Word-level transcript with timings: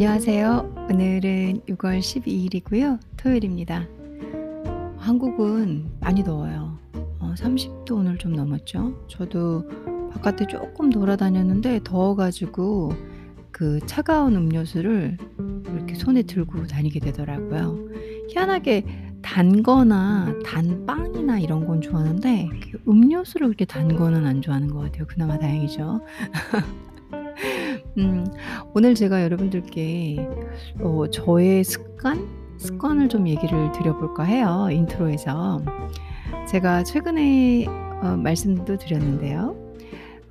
안녕하세요. 0.00 0.86
오늘은 0.92 1.62
6월 1.70 1.98
12일이고요. 1.98 3.00
토요일입니다. 3.16 3.88
한국은 4.96 5.90
많이 5.98 6.22
더워요. 6.22 6.78
어, 7.18 7.34
30도 7.36 7.96
오늘 7.96 8.16
좀 8.16 8.32
넘었죠. 8.32 8.94
저도 9.08 9.68
바깥에 10.12 10.46
조금 10.46 10.90
돌아다녔는데 10.90 11.80
더워가지고 11.82 12.92
그 13.50 13.80
차가운 13.86 14.36
음료수를 14.36 15.18
이렇게 15.74 15.96
손에 15.96 16.22
들고 16.22 16.68
다니게 16.68 17.00
되더라고요. 17.00 17.88
희한하게 18.28 18.84
단 19.20 19.64
거나 19.64 20.32
단 20.46 20.86
빵이나 20.86 21.40
이런 21.40 21.66
건 21.66 21.80
좋아하는데 21.80 22.50
그 22.70 22.80
음료수를 22.86 23.48
그렇게 23.48 23.64
단 23.64 23.96
거는 23.96 24.26
안 24.26 24.42
좋아하는 24.42 24.68
것 24.68 24.78
같아요. 24.78 25.08
그나마 25.08 25.36
다행이죠. 25.40 26.02
음, 27.98 28.24
오늘 28.74 28.94
제가 28.94 29.22
여러분들께 29.24 30.28
어, 30.80 31.06
저의 31.10 31.64
습관? 31.64 32.28
습관을 32.56 33.08
좀 33.08 33.26
얘기를 33.26 33.72
드려볼까 33.72 34.22
해요. 34.22 34.68
intro에서. 34.70 35.60
제가 36.48 36.84
최근에 36.84 37.66
어, 37.66 38.16
말씀도 38.16 38.78
드렸는데요. 38.78 39.56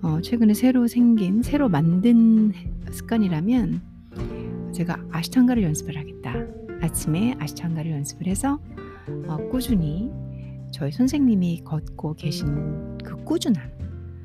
어, 0.01 0.21
최근에 0.21 0.53
새로 0.53 0.87
생긴, 0.87 1.43
새로 1.43 1.67
만든 1.67 2.53
습관이라면 2.89 3.81
제가 4.73 5.03
Ashtanga를 5.11 5.63
연습을 5.63 5.97
하겠다. 5.97 6.33
아침에 6.81 7.35
Ashtanga를 7.39 7.91
연습을 7.91 8.27
해서 8.27 8.59
어, 9.27 9.37
꾸준히 9.49 10.09
저희 10.71 10.91
선생님이 10.91 11.63
걷고 11.65 12.15
계신 12.15 12.97
그 13.03 13.15
꾸준함, 13.25 13.69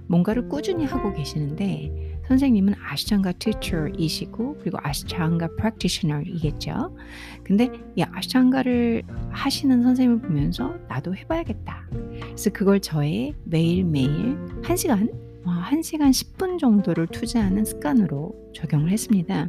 뭔가를 0.09 0.49
꾸준히 0.49 0.85
하고 0.85 1.13
계시는데 1.13 2.02
선생님은 2.33 2.75
아시탄가 2.83 3.33
teacher이시고 3.33 4.59
그리고 4.61 4.79
아시탄가 4.83 5.49
practitioner이겠죠. 5.59 6.97
근데 7.45 7.71
이 7.95 8.03
아시탄가를 8.03 9.03
하시는 9.31 9.83
선생님을 9.83 10.23
보면서 10.23 10.75
나도 10.89 11.15
해봐야겠다. 11.15 11.89
그래서 11.91 12.51
그걸 12.51 12.81
저의 12.81 13.35
매일매일 13.45 14.39
1시간, 14.63 15.13
1시간 15.45 16.11
10분 16.11 16.59
정도를 16.59 17.07
투자하는 17.09 17.67
습관으로 17.67 18.35
적용을 18.55 18.91
했습니다. 18.91 19.49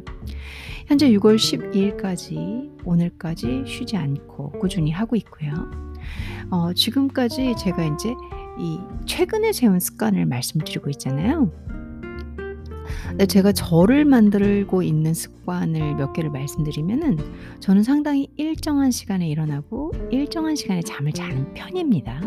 현재 0.86 1.08
6월 1.12 1.36
12일까지 1.36 2.70
오늘까지 2.84 3.64
쉬지 3.66 3.96
않고 3.96 4.58
꾸준히 4.58 4.90
하고 4.90 5.16
있고요. 5.16 5.52
어, 6.50 6.74
지금까지 6.74 7.54
제가 7.58 7.82
이제 7.86 8.14
이 8.58 8.78
최근에 9.06 9.52
세운 9.52 9.80
습관을 9.80 10.26
말씀드리고 10.26 10.90
있잖아요. 10.90 11.50
네, 13.16 13.26
제가 13.26 13.52
저를 13.52 14.04
만들고 14.04 14.82
있는 14.82 15.14
습관을 15.14 15.94
몇 15.94 16.12
개를 16.12 16.30
말씀드리면은 16.30 17.16
저는 17.60 17.82
상당히 17.84 18.28
일정한 18.36 18.90
시간에 18.90 19.28
일어나고 19.28 19.92
일정한 20.10 20.56
시간에 20.56 20.80
잠을 20.82 21.12
자는 21.12 21.54
편입니다. 21.54 22.20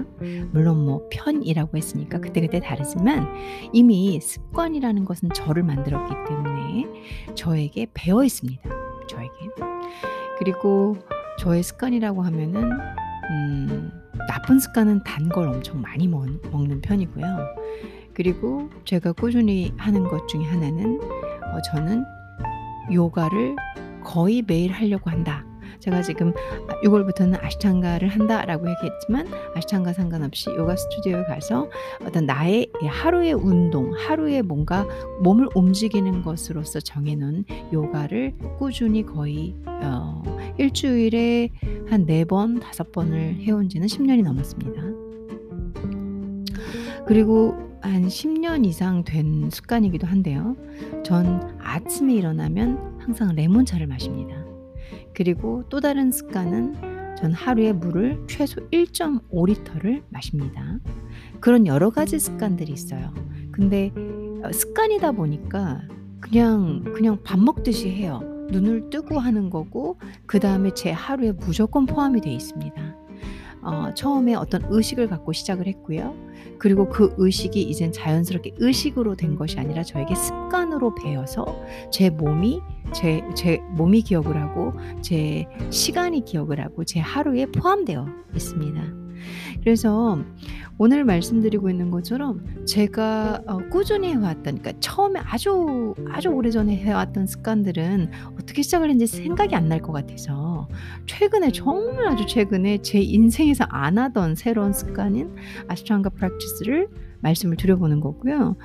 물론 0.52 0.86
뭐 0.86 1.08
편이라고 1.12 1.78
했으니까 1.78 2.20
그때그때 2.20 2.60
다르지만 2.62 3.28
이미 3.74 4.20
습관이라는 4.22 5.04
것은 5.04 5.30
저를 5.34 5.64
만들었기 5.64 6.14
때문에 6.28 6.86
저에게 7.36 7.88
배어 7.94 8.24
있습니다. 8.24 8.70
저에게. 9.10 9.32
그리고 10.40 10.98
저의 11.40 11.64
습관이라고 11.64 12.22
하면은 12.22 12.64
음, 13.30 13.92
나쁜 14.30 14.60
습관은 14.60 15.04
단 15.04 15.28
걸 15.30 15.50
엄청 15.50 15.82
많이 15.82 16.08
먹, 16.08 16.26
먹는 16.52 16.80
편이고요. 16.82 17.26
그리고 18.18 18.68
제가 18.84 19.12
꾸준히 19.12 19.72
하는 19.78 20.04
것 20.04 20.28
중에 20.28 20.44
하나는 20.44 21.00
어, 21.00 21.62
저는 21.72 22.04
요가를 22.92 23.56
거의 24.04 24.42
매일 24.42 24.72
하려고 24.72 25.12
한다. 25.12 25.46
제가 25.80 26.02
지금 26.02 26.34
6월부터는 26.84 27.44
아시탄가를 27.44 28.08
한다라고 28.08 28.68
얘기했지만 28.72 29.28
아시탄가 29.54 29.94
상관없이 29.94 30.50
요가 30.50 30.76
스튜디오에 30.76 31.26
가서 31.26 31.70
어떤 32.04 32.26
나의 32.26 32.72
하루의 32.88 33.34
운동, 33.34 33.94
하루의 33.94 34.42
뭔가 34.42 34.88
몸을 35.22 35.50
움직이는 35.54 36.24
것으로서 36.24 36.80
정해놓은 36.80 37.46
요가를 37.72 38.34
꾸준히 38.58 39.06
거의 39.06 39.56
어, 39.68 40.24
일주일에 40.58 41.50
한 41.88 42.08
네 42.08 42.26
번, 42.26 42.60
다섯 42.60 42.92
번을 42.92 43.36
해온 43.42 43.70
지는 43.70 43.86
10년이 43.86 44.24
넘었습니다. 44.24 44.82
그리고 47.06 47.68
한 47.88 48.08
10년 48.08 48.66
이상 48.66 49.04
된 49.04 49.50
습관이기도 49.50 50.08
한데요. 50.08 50.56
전 51.04 51.58
아침에 51.60 52.14
일어나면 52.14 52.98
항상 53.00 53.36
레몬차를 53.36 53.88
마십니다. 53.88 54.36
그리고 55.14 55.64
또 55.70 55.80
다른 55.80 56.12
습관은 56.12 57.16
전 57.18 57.34
하루에 57.34 57.74
물을 57.74 58.24
최소 58.28 58.62
1.5리터를 58.70 60.04
마십니다. 60.10 60.80
그런 61.40 61.66
여러 61.66 61.90
가지 61.90 62.20
습관들이 62.20 62.72
있어요. 62.72 63.14
근데 63.52 63.92
어, 64.44 64.52
습관이다 64.52 65.14
보니까 65.14 65.82
그냥 66.20 66.84
그냥 66.96 67.24
밥 67.24 67.40
먹듯이 67.40 67.90
해요. 67.90 68.22
눈을 68.52 68.90
뜨고 68.90 69.20
하는 69.20 69.50
거고 69.50 69.98
그 70.26 70.40
다음에 70.40 70.74
제 70.74 70.92
하루에 70.92 71.32
무조건 71.32 71.86
포함이 71.86 72.22
되어 72.22 72.34
있습니다. 72.34 73.07
어, 73.62 73.94
처음에 73.96 74.36
어떤 74.36 74.64
의식을 74.70 75.08
갖고 75.08 75.34
시작을 75.34 75.68
했고요. 75.68 76.16
그리고 76.60 76.90
그 76.90 77.14
의식이 77.18 77.62
이젠 77.62 77.92
자연스럽게 77.92 78.56
의식으로 78.58 79.16
된 79.16 79.36
것이 79.36 79.60
아니라 79.60 79.84
저에게 79.84 80.16
습관으로 80.16 80.96
배어서 80.96 81.46
제 81.92 82.10
몸이 82.10 82.62
제, 82.94 83.22
제 83.36 83.58
몸이 83.76 84.02
기억을 84.02 84.38
하고 84.42 84.74
제 85.02 85.46
시간이 85.70 86.24
기억을 86.26 86.62
하고 86.64 86.84
제 86.84 87.00
하루에 87.00 87.46
포함되어 87.48 88.08
있습니다. 88.34 89.07
그래서 89.62 90.20
오늘 90.80 91.04
말씀드리고 91.06 91.70
있는 91.70 91.90
것처럼 91.90 92.46
제가 92.66 93.42
어, 93.48 93.58
꾸준히 93.70 94.10
해왔던, 94.10 94.44
그러니까 94.60 94.74
처음에 94.80 95.20
아주 95.24 95.96
아주 96.12 96.30
오래전에 96.30 96.76
해왔던 96.78 97.26
습관들은 97.26 98.12
어떻게 98.40 98.62
시작을 98.62 98.90
했는지 98.90 99.08
생각이 99.08 99.56
안 99.56 99.68
날 99.68 99.82
것 99.82 99.92
같아서 99.92 100.68
최근에 101.08 101.52
정말 101.52 102.08
아주 102.08 102.26
최근에 102.28 102.78
제 102.84 103.00
인생에서 103.02 103.66
안 103.70 103.98
하던 103.98 104.36
새로운 104.36 104.72
습관인 104.72 105.36
아스트랑가 105.68 106.10
프랙티스를 106.12 106.88
말씀을 107.22 107.58
드려보는 107.58 108.00
거고요. 108.00 108.56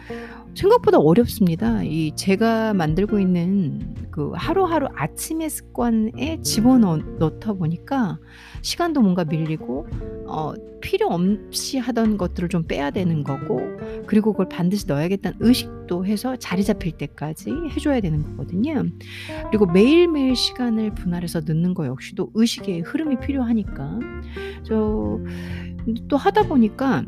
생각보다 0.55 0.99
어렵습니다. 0.99 1.83
이 1.83 2.13
제가 2.15 2.75
만들고 2.75 3.19
있는 3.19 3.95
그 4.11 4.33
하루하루 4.35 4.89
아침의 4.95 5.49
습관에 5.49 6.41
집어넣다 6.43 7.55
보니까 7.55 8.19
시간도 8.61 9.01
뭔가 9.01 9.25
밀리고 9.25 9.87
어, 10.27 10.53
필요 10.81 11.09
없이 11.09 11.79
하던 11.79 12.19
것들을 12.19 12.49
좀 12.49 12.65
빼야 12.65 12.91
되는 12.91 13.23
거고 13.25 13.61
그리고 14.07 14.33
그걸 14.33 14.49
반드시 14.49 14.87
넣어야겠다는 14.87 15.39
의식도 15.41 16.05
해서 16.05 16.37
자리 16.37 16.65
잡힐 16.65 16.93
때까지 16.93 17.51
해줘야 17.75 18.01
되는 18.01 18.23
거거든요. 18.23 18.85
그리고 19.51 19.67
매일매일 19.67 20.37
시간을 20.37 20.95
분할해서 20.95 21.41
넣는 21.47 21.75
거 21.75 21.87
역시도 21.87 22.31
의식의 22.35 22.81
흐름이 22.81 23.21
필요하니까 23.21 23.99
저 24.65 25.19
또 26.09 26.17
하다 26.17 26.45
보니까 26.45 27.05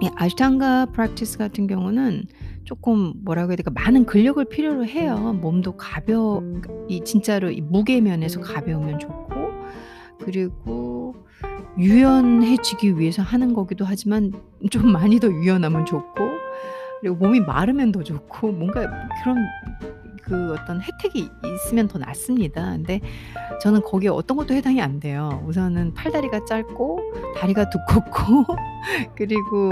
이 0.00 0.08
아시탄가 0.16 0.86
프랙티스 0.86 1.38
같은 1.38 1.66
경우는 1.66 2.24
조금 2.64 3.12
뭐라고 3.24 3.50
해야 3.50 3.56
될까 3.56 3.70
많은 3.70 4.06
근력을 4.06 4.42
필요로 4.46 4.86
해요. 4.86 5.16
몸도 5.40 5.76
가벼 5.76 6.42
이 6.88 7.02
진짜로 7.04 7.50
이 7.50 7.60
무게 7.60 8.00
면에서 8.00 8.40
가벼우면 8.40 8.98
좋고 8.98 9.30
그리고 10.20 11.14
유연해지기 11.78 12.98
위해서 12.98 13.22
하는 13.22 13.54
거기도 13.54 13.84
하지만 13.84 14.32
좀 14.70 14.90
많이 14.92 15.20
더 15.20 15.28
유연하면 15.28 15.86
좋고 15.86 16.24
그리고 17.00 17.16
몸이 17.16 17.40
마르면 17.40 17.92
더 17.92 18.02
좋고 18.02 18.52
뭔가 18.52 18.82
그런 19.22 19.38
그 20.30 20.52
어떤 20.52 20.80
혜택이 20.80 21.28
있으면 21.44 21.88
더 21.88 21.98
낫습니다. 21.98 22.70
근데 22.70 23.00
저는 23.60 23.82
거기에 23.82 24.10
어떤 24.10 24.36
것도 24.36 24.54
해당이 24.54 24.80
안 24.80 25.00
돼요. 25.00 25.42
우선은 25.48 25.94
팔다리가 25.94 26.44
짧고 26.44 27.00
다리가 27.36 27.68
두껍고 27.68 28.44
그리고 29.18 29.70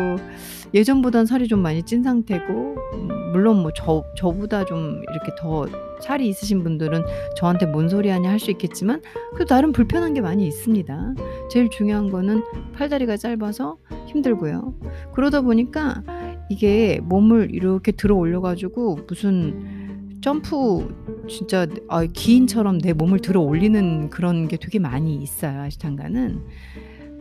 예전보단 0.74 1.26
살이 1.26 1.46
좀 1.46 1.60
많이 1.60 1.84
찐 1.84 2.02
상태고 2.02 2.76
음, 2.94 3.08
물론 3.32 3.62
뭐 3.62 3.70
저 3.76 4.02
저보다 4.16 4.64
좀 4.64 5.00
이렇게 5.08 5.30
더 5.38 5.66
살이 6.00 6.28
있으신 6.28 6.62
분들은 6.64 7.04
저한테 7.36 7.66
뭔 7.66 7.88
소리 7.88 8.08
하냐 8.08 8.28
할 8.30 8.38
수 8.40 8.50
있겠지만 8.50 9.00
그 9.36 9.44
나름 9.46 9.70
불편한 9.72 10.12
게 10.14 10.20
많이 10.20 10.44
있습니다. 10.46 11.14
제일 11.50 11.70
중요한 11.70 12.10
거는 12.10 12.42
팔다리가 12.74 13.16
짧아서 13.16 13.78
힘들고요. 14.06 14.74
그러다 15.14 15.40
보니까 15.42 16.02
이게 16.50 16.98
몸을 17.02 17.54
이렇게 17.54 17.92
들어 17.92 18.16
올려 18.16 18.40
가지고 18.40 18.98
무슨 19.08 19.77
점프 20.20 21.24
진짜 21.28 21.66
아 21.88 22.04
기인처럼 22.04 22.78
내 22.78 22.92
몸을 22.92 23.20
들어 23.20 23.40
올리는 23.40 24.10
그런 24.10 24.48
게 24.48 24.56
되게 24.56 24.78
많이 24.78 25.16
있어요 25.16 25.62
아시탄가는. 25.62 26.40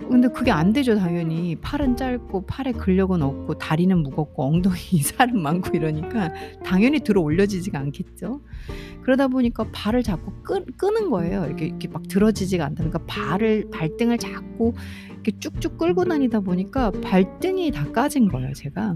근데 0.10 0.28
그게 0.30 0.52
안 0.52 0.74
되죠 0.74 0.96
당연히. 0.96 1.56
팔은 1.56 1.98
짧고 1.98 2.46
팔에 2.46 2.72
근력은 2.72 3.22
없고 3.22 3.58
다리는 3.58 3.98
무겁고 3.98 4.44
엉덩이 4.44 4.76
살은 5.04 5.42
많고 5.42 5.76
이러니까 5.76 6.32
당연히 6.64 7.00
들어 7.00 7.22
올려지지가 7.22 7.80
않겠죠. 7.80 8.42
그러다 9.02 9.28
보니까 9.28 9.66
발을 9.72 10.04
자꾸 10.04 10.32
끄 10.44 10.64
끄는 10.78 11.10
거예요. 11.10 11.46
이렇게 11.46 11.66
이렇게 11.68 11.88
막 11.88 12.08
들어지지가 12.08 12.66
않다 12.66 12.84
보니까 12.84 13.00
발을 13.08 13.70
발등을 13.72 14.18
자꾸 14.18 14.74
이렇게 15.18 15.32
쭉쭉 15.40 15.78
끌고 15.78 16.06
다니다 16.06 16.40
보니까 16.40 16.92
발등이 16.92 17.72
다 17.72 17.92
까진 17.92 18.28
거예요 18.30 18.54
제가. 18.54 18.96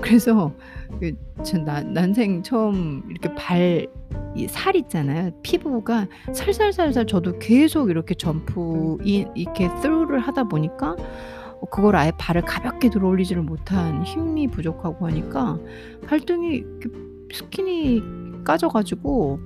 그래서 0.00 0.54
그전난 1.00 1.92
난생 1.92 2.42
처음 2.42 3.02
이렇게 3.10 3.34
발이살 3.34 4.76
있잖아요. 4.76 5.30
피부가 5.42 6.06
살살살살 6.32 7.06
저도 7.06 7.38
계속 7.38 7.90
이렇게 7.90 8.14
점프 8.14 8.98
이 9.02 9.26
이렇게 9.34 9.68
through를 9.80 10.20
하다 10.20 10.44
보니까 10.44 10.96
어 11.60 11.66
그걸 11.70 11.96
아예 11.96 12.12
발을 12.18 12.42
가볍게 12.42 12.88
들어 12.88 13.08
올리지를 13.08 13.42
못한 13.42 14.04
힘이 14.04 14.46
부족하고 14.46 15.06
하니까 15.06 15.58
발등이 16.06 16.64
skin이 17.32 18.02
까져 18.44 18.68
가지고 18.68 19.40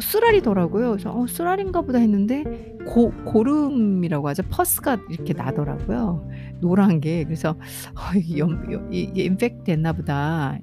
쓰라리더라고요. 0.00 0.90
그래서 0.90 1.10
'어 1.12 1.26
쓰라린가 1.26 1.82
보다.' 1.82 1.98
했는데 1.98 2.44
고 2.86 3.12
고름이라고 3.24 4.28
하죠. 4.28 4.42
pus가 4.50 4.98
이렇게 5.10 5.32
나더라고요, 5.34 6.28
노란 6.60 7.00
게. 7.00 7.24
그래서 7.24 7.56
'아 7.94 8.12
이게 8.16 8.42
이게 8.90 9.24
infect 9.24 9.64
됐나 9.64 9.92
보다.' 9.92 10.58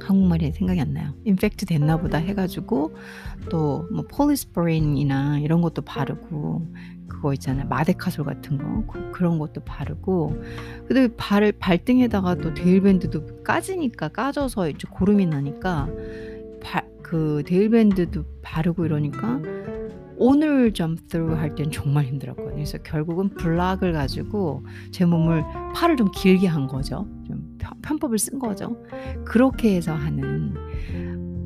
한국말이 0.00 0.52
생각이 0.52 0.80
안 0.80 0.94
나요. 0.94 1.12
'infect 1.24 1.66
됐나 1.66 1.98
보다.' 1.98 2.18
해 2.18 2.34
가지고 2.34 2.94
또 3.50 3.73
뭐 3.73 4.04
Polysporin이나 4.10 5.40
이런 5.40 5.60
것도 5.60 5.82
바르고 5.82 6.66
그거 7.08 7.32
있잖아요. 7.34 7.66
마데카솔 7.68 8.24
같은 8.24 8.58
거그 8.58 9.10
그런 9.12 9.38
것도 9.38 9.62
바르고 9.64 10.40
근데 10.86 11.08
발을 11.16 11.52
발등에다가 11.52 12.36
또 12.36 12.54
데일밴드도 12.54 13.42
까지니까 13.42 14.08
까져서 14.08 14.68
이제 14.70 14.86
고름이 14.90 15.26
나니까 15.26 15.88
발 16.62 16.86
그 17.08 17.42
데일밴드도 17.46 18.22
바르고 18.42 18.84
이러니까 18.84 19.40
오늘 20.18 20.74
점프 20.74 21.06
through 21.06 21.40
할땐 21.40 21.70
정말 21.70 22.04
힘들었거든요. 22.04 22.54
그래서 22.54 22.76
결국은 22.78 23.30
블락을 23.30 23.92
가지고 23.92 24.64
제 24.90 25.06
몸을 25.06 25.42
팔을 25.74 25.96
좀 25.96 26.10
길게 26.12 26.46
한 26.46 26.66
거죠. 26.66 27.08
좀편 27.26 27.80
편법을 27.82 28.18
쓴 28.18 28.38
거죠. 28.38 28.76
그렇게 29.24 29.74
해서 29.74 29.94
하는 29.94 30.54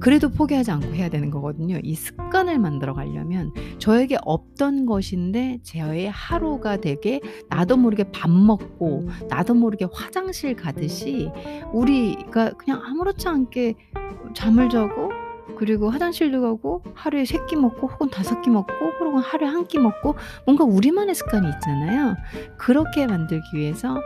그래도 0.01 0.31
포기하지 0.31 0.73
않고 0.73 0.95
해야 0.97 1.09
되는 1.09 1.31
거거든요. 1.31 1.79
이 1.81 1.95
습관을 1.95 2.59
만들어 2.59 2.93
가려면 2.93 3.53
저에게 3.79 4.17
없던 4.23 4.87
것인데 4.87 5.59
저의 5.63 6.11
하루가 6.11 6.79
되게 6.79 7.21
나도 7.51 7.77
모르게 7.77 8.11
밥 8.11 8.29
먹고 8.29 9.09
나도 9.29 9.55
모르게 9.55 9.87
화장실 9.93 10.57
가듯이 10.57 11.31
우리가 11.73 12.51
그냥 12.55 12.83
아무렇지 12.85 13.29
않게 13.29 13.75
잠을 14.35 14.69
자고 14.69 15.11
그리고 15.63 15.91
화장실도 15.91 16.41
가고 16.41 16.83
하루에 16.93 17.23
3끼 17.23 17.55
먹고 17.55 17.87
혹은 17.87 18.09
5끼 18.09 18.51
먹고 18.51 18.73
혹은 18.99 19.21
하루에 19.21 19.49
1끼 19.49 19.79
먹고 19.79 20.17
뭔가 20.45 20.65
우리만의 20.65 21.15
습관이 21.15 21.49
있잖아요. 21.51 22.17
그렇게 22.59 23.07
만들기 23.07 23.57
위해서 23.57 23.97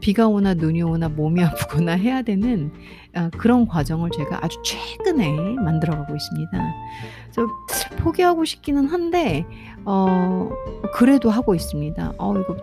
비가 0.00 0.26
오나 0.26 0.54
눈이 0.54 0.80
오나 0.80 1.10
몸이 1.10 1.44
아프거나 1.44 1.92
해야 1.92 2.22
되는 2.22 2.72
어 3.14 3.28
그런 3.36 3.66
과정을 3.66 4.08
제가 4.16 4.38
아주 4.42 4.56
최근에 4.64 5.56
만들어 5.56 5.98
가고 5.98 6.16
있습니다. 6.16 6.50
그래서 7.24 7.46
포기하고 7.98 8.46
싶기는 8.46 8.86
한데 8.86 9.44
어 9.84 10.48
그래도 10.94 11.28
하고 11.28 11.54
있습니다. 11.54 12.14
어 12.16 12.38
이거 12.38 12.56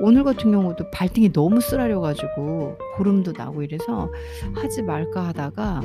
오늘 0.00 0.24
같은 0.24 0.50
경우도 0.50 0.90
발등이 0.90 1.32
너무 1.32 1.60
쓰라려 1.60 2.00
가지고 2.00 2.76
고름도 2.96 3.34
나고 3.36 3.62
이래서 3.62 4.10
'하지 4.56 4.82
말까.' 4.82 5.28
하다가 5.28 5.82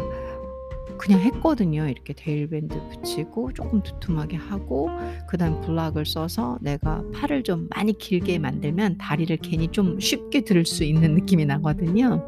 그냥 0.97 1.21
했거든요. 1.21 1.87
이렇게 1.87 2.13
데일밴드 2.13 2.75
붙이고 2.89 3.53
쪼끔 3.53 3.81
두툼하게 3.83 4.37
하고 4.37 4.89
그다음에 5.27 5.59
블락을 5.61 6.05
써서 6.05 6.57
내가 6.61 7.03
팔을 7.13 7.43
좀 7.43 7.67
많이 7.75 7.97
길게 7.97 8.39
만들면 8.39 8.97
다리를 8.97 9.35
괜히 9.37 9.67
좀 9.69 9.99
쉽게 9.99 10.41
들 10.41 10.65
수 10.65 10.83
있는 10.83 11.13
느낌이 11.13 11.45
나거든요. 11.45 12.25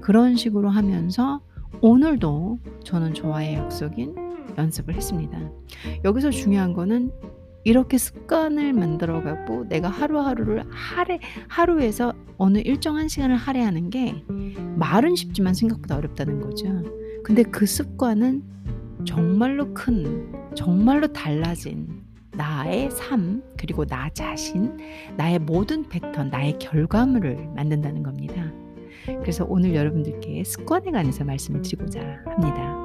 그런 0.00 0.36
식으로 0.36 0.68
하면서 0.70 1.40
오늘도 1.80 2.58
저는 2.84 3.14
저와의 3.14 3.54
약속인 3.54 4.14
연습을 4.56 4.94
했습니다. 4.94 5.38
여기서 6.04 6.30
중요한 6.30 6.72
거는 6.72 7.12
이렇게 7.64 7.98
습관을 7.98 8.72
만들어 8.72 9.22
갖고 9.22 9.68
내가 9.68 9.88
하루하루를 9.88 10.64
할애 10.70 11.20
하루에서 11.48 12.14
어느 12.38 12.58
일정한 12.58 13.08
시간을 13.08 13.36
할애하는 13.36 13.90
게 13.90 14.24
말은 14.76 15.14
쉽지만 15.16 15.54
생각보다 15.54 15.96
어렵다는 15.96 16.40
거죠. 16.40 16.82
근데 17.28 17.42
그 17.42 17.66
습관은 17.66 18.42
정말로 19.04 19.74
큰 19.74 20.32
정말로 20.54 21.12
달라진 21.12 22.02
나의 22.32 22.90
삶 22.90 23.42
그리고 23.58 23.84
나 23.84 24.08
자신, 24.08 24.78
나의 25.18 25.38
모든 25.38 25.86
패턴, 25.90 26.30
나의 26.30 26.58
결과물을 26.58 27.48
만든다는 27.54 28.02
겁니다. 28.02 28.50
그래서 29.04 29.44
오늘 29.46 29.74
여러분들께 29.74 30.42
습관에 30.42 30.90
관해서 30.90 31.22
말씀을 31.22 31.60
드리고자 31.60 32.00
합니다. 32.24 32.78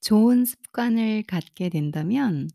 좋은 0.00 0.44
습관을 0.44 1.22
갖게 1.28 1.68
된다면 1.68 2.48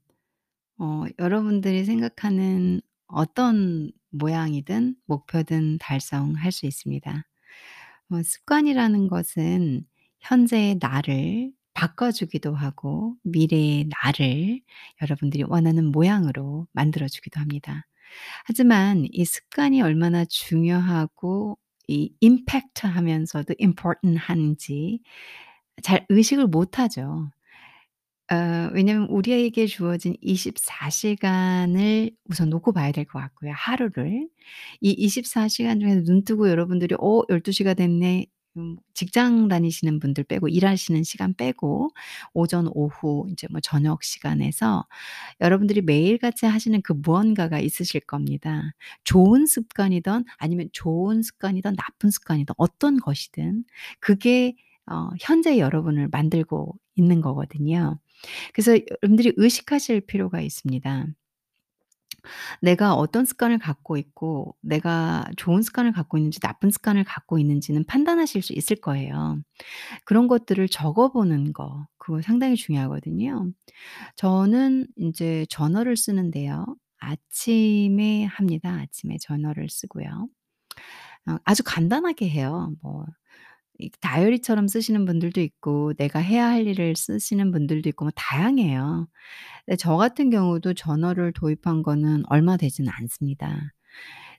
어 0.77 1.05
여러분들이 1.17 1.85
생각하는 1.85 2.81
어떤 3.07 3.93
모양이든 4.11 4.95
목표든 5.07 5.77
달성할 5.79 6.51
수 6.51 6.65
있습니다. 6.65 7.25
어 8.11 8.23
습관이라는 8.23 9.07
것은 9.07 9.85
현재의 10.21 10.77
나를 10.81 11.51
바꿔 11.73 12.11
주기도 12.11 12.53
하고 12.55 13.15
미래의 13.23 13.89
나를 14.03 14.61
여러분들이 15.01 15.43
원하는 15.43 15.91
모양으로 15.91 16.67
만들어 16.73 17.07
주기도 17.07 17.39
합니다. 17.39 17.85
하지만 18.45 19.05
이 19.11 19.25
습관이 19.25 19.81
얼마나 19.81 20.25
중요하고 20.25 21.57
이 21.87 22.13
임팩트 22.21 22.87
하면서도 22.87 23.55
important 23.61 24.17
한지 24.19 25.01
잘 25.83 26.05
의식을 26.09 26.47
못하죠. 26.47 27.31
어 28.31 28.69
왜냐면 28.73 29.07
우리에게 29.09 29.65
주어진 29.67 30.15
24 30.21 30.89
시간을 30.89 32.11
우선 32.29 32.49
놓고 32.49 32.71
봐야 32.73 32.91
될 32.93 33.05
것 33.05 33.19
같고요 33.19 33.51
하루를. 33.55 34.29
이 34.81 34.91
24 34.91 35.47
시간 35.49 35.79
중에서 35.81 36.03
눈 36.03 36.23
뜨고 36.23 36.49
여러분들이 36.49 36.95
'어 36.99 37.23
12 37.29 37.51
시가 37.51 37.73
됐네.' 37.75 38.27
음 38.57 38.77
직장 38.93 39.47
다니시는 39.49 39.99
분들 39.99 40.25
빼고 40.25 40.47
일하시는 40.49 41.03
시간 41.03 41.33
빼고 41.35 41.89
오전, 42.33 42.67
오후 42.73 43.25
인제 43.29 43.47
뭐 43.51 43.61
저녁 43.61 44.03
시간에서 44.03 44.85
여러분들이 45.41 45.81
매일같이 45.81 46.45
하시는 46.45 46.81
그 46.83 46.93
무언가가 46.93 47.59
있으실 47.59 48.01
겁니다. 48.01 48.63
좋은 49.03 49.45
습관이든 49.45 50.25
아니면 50.37 50.69
좋은 50.73 51.21
습관이든 51.23 51.75
나쁜 51.75 52.11
습관이든 52.11 52.55
어떤 52.57 52.97
것이든 52.99 53.65
그게 53.99 54.55
어 54.87 55.09
현재 55.21 55.59
여러분을 55.59 56.09
만들고 56.11 56.75
있는 56.95 57.21
거거든요. 57.21 57.99
그래서 58.53 58.73
여러분들이 59.03 59.33
의식하실 59.37 60.01
필요가 60.01 60.41
있습니다. 60.41 61.07
내가 62.61 62.93
어떤 62.93 63.25
습관을 63.25 63.57
갖고 63.59 63.97
있고 63.97 64.55
내가 64.61 65.25
좋은 65.37 65.61
습관을 65.61 65.91
갖고 65.91 66.17
있는지 66.17 66.39
나쁜 66.39 66.69
습관을 66.71 67.03
갖고 67.03 67.39
있는지는 67.39 67.85
판단하실 67.85 68.41
수 68.41 68.53
있을 68.53 68.77
거예요. 68.77 69.41
그런 70.05 70.27
것들을 70.27 70.67
적어 70.69 71.11
보는 71.11 71.53
거 71.53 71.87
그거 71.97 72.21
상당히 72.21 72.55
중요하거든요. 72.55 73.51
저는 74.17 74.87
인제 74.97 75.47
저널을 75.49 75.97
쓰는데요. 75.97 76.65
아침에 76.99 78.25
합니다. 78.25 78.71
아침에 78.81 79.17
저널을 79.21 79.69
쓰고요. 79.69 80.27
어 81.29 81.37
아주 81.45 81.63
간단하게 81.65 82.29
해요. 82.29 82.73
뭐이 82.81 83.05
다이어리처럼 84.01 84.67
쓰시는 84.67 85.05
분들도 85.05 85.41
있고 85.41 85.93
내가 85.97 86.19
해야 86.19 86.47
할 86.49 86.67
일을 86.67 86.95
쓰시는 86.95 87.51
분들도 87.51 87.89
있고 87.89 88.05
뭐 88.05 88.11
다양해요. 88.15 89.07
근데 89.65 89.77
저 89.77 89.97
같은 89.97 90.29
경우도 90.31 90.73
저널을 90.75 91.33
도입한 91.33 91.83
거는 91.83 92.23
얼마 92.29 92.57
되지는 92.57 92.91
않습니다. 93.01 93.73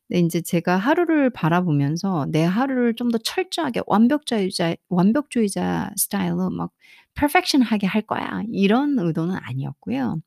근데 0.08 0.20
인제 0.20 0.40
제가 0.42 0.76
하루를 0.76 1.30
바라보면서 1.30 2.26
'내 2.30 2.44
하루를 2.44 2.94
좀 2.96 3.10
더 3.12 3.18
철저하게 3.18 3.82
완벽자유자 3.86 4.74
완벽주의자 4.88 5.90
스타일로 5.96 6.50
막 6.50 6.70
perfection하게 7.14 7.86
할 7.86 8.02
거야.' 8.02 8.42
이런 8.52 8.98
의도는 8.98 9.36
아니었고요. 9.42 10.20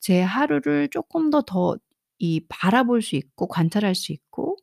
제 0.00 0.20
하루를 0.22 0.88
쪼끔 0.90 1.30
더 1.30 1.42
더 1.42 1.76
이 2.24 2.40
바라볼 2.48 3.02
수 3.02 3.16
있고 3.16 3.48
관찰할 3.48 3.96
수 3.96 4.12
있고 4.12 4.56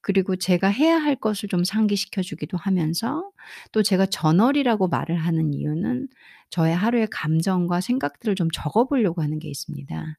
그리고 0.00 0.36
제가 0.36 0.68
해야 0.68 0.96
할 0.98 1.16
것을 1.16 1.48
좀 1.48 1.64
상기시켜 1.64 2.22
주기도 2.22 2.56
하면서 2.58 3.30
또 3.72 3.82
제가 3.82 4.06
저널이라고 4.06 4.88
말을 4.88 5.16
하는 5.16 5.52
이유는 5.54 6.08
저의 6.50 6.74
하루의 6.76 7.08
감정과 7.10 7.80
생각들을 7.80 8.34
좀 8.36 8.48
적어 8.52 8.86
보려고 8.86 9.22
하는 9.22 9.38
게 9.38 9.48
있습니다. 9.48 10.18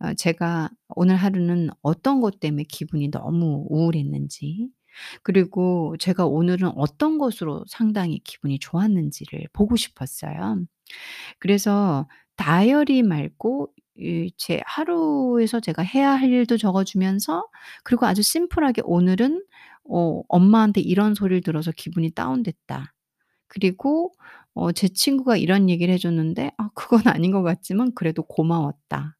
어 0.00 0.14
제가 0.14 0.70
오늘 0.88 1.16
하루는 1.16 1.70
어떤 1.82 2.20
것 2.20 2.40
때문에 2.40 2.64
기분이 2.64 3.10
너무 3.10 3.66
우울했는지 3.70 4.68
그리고 5.22 5.96
제가 5.98 6.26
오늘은 6.26 6.72
어떤 6.76 7.18
것으로 7.18 7.64
상당히 7.68 8.20
기분이 8.24 8.58
좋았는지를 8.58 9.48
보고 9.52 9.76
싶었어요. 9.76 10.64
그래서 11.38 12.08
다이어리 12.36 13.02
말고 13.02 13.72
이 13.98 14.30
제 14.38 14.60
하루에서 14.66 15.60
제가 15.60 15.82
해야 15.82 16.12
할 16.12 16.30
일도 16.30 16.56
적어 16.58 16.84
주면서 16.84 17.46
그리고 17.84 18.06
아주 18.06 18.22
심플하게 18.22 18.82
오늘은 18.84 19.44
어 19.84 20.22
엄마한테 20.28 20.80
이런 20.80 21.14
소리를 21.14 21.42
들어서 21.42 21.72
기분이 21.72 22.10
다운됐다. 22.12 22.94
그리고 23.48 24.12
어 24.54 24.72
제 24.72 24.88
친구가 24.88 25.36
이런 25.38 25.70
얘기를 25.70 25.92
해 25.94 25.98
줬는데 25.98 26.52
아 26.58 26.70
그건 26.74 27.02
아닌 27.08 27.32
것 27.32 27.42
같지만 27.42 27.92
그래도 27.94 28.22
고마웠다. 28.24 29.16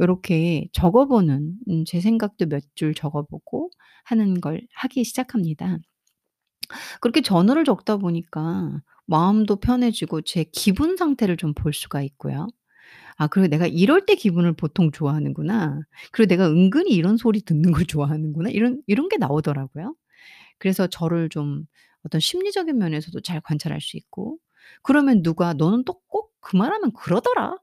요렇게 0.00 0.68
적어 0.72 1.06
보는 1.06 1.54
음 1.70 1.84
제 1.86 2.00
생각도 2.00 2.46
몇 2.48 2.62
줄 2.76 2.94
적어 2.94 3.22
보고 3.24 3.70
하는 4.04 4.40
걸 4.40 4.62
하기 4.74 5.04
시작합니다. 5.04 5.78
그렇게 7.00 7.20
저널을 7.22 7.64
적다 7.64 7.96
보니까 7.96 8.80
마음도 9.06 9.56
편해지고 9.56 10.22
제 10.22 10.44
기분 10.52 10.96
상태를 10.96 11.36
좀 11.36 11.54
볼 11.54 11.72
수가 11.72 12.02
있고요.' 12.02 12.46
아 13.20 13.26
그리고 13.28 13.48
내가 13.48 13.66
이럴 13.68 14.06
때 14.06 14.14
기분을 14.16 14.54
보통 14.54 14.90
좋아하는구나. 14.92 15.80
그리고 16.12 16.28
내가 16.30 16.48
은근히 16.50 16.92
이런 16.92 17.18
소리 17.18 17.42
듣는 17.42 17.72
걸 17.72 17.84
좋아하는구나.' 17.88 18.50
이런 18.50 18.82
이런 18.86 19.08
게 19.10 19.18
나오더라고요. 19.18 19.94
그래서 20.58 20.86
저를 20.86 21.28
좀 21.28 21.64
어떤 22.04 22.20
심리적인 22.20 22.78
면에서도 22.78 23.20
잘 23.22 23.40
관찰할 23.42 23.80
수 23.80 23.96
있고 23.96 24.38
그러면 24.82 25.22
누가 25.22 25.52
"너는 25.54 25.84
또 25.84 25.94
꼭 26.08 26.30
그 26.42 26.56
말하면 26.56 26.92
그러더라." 26.94 27.56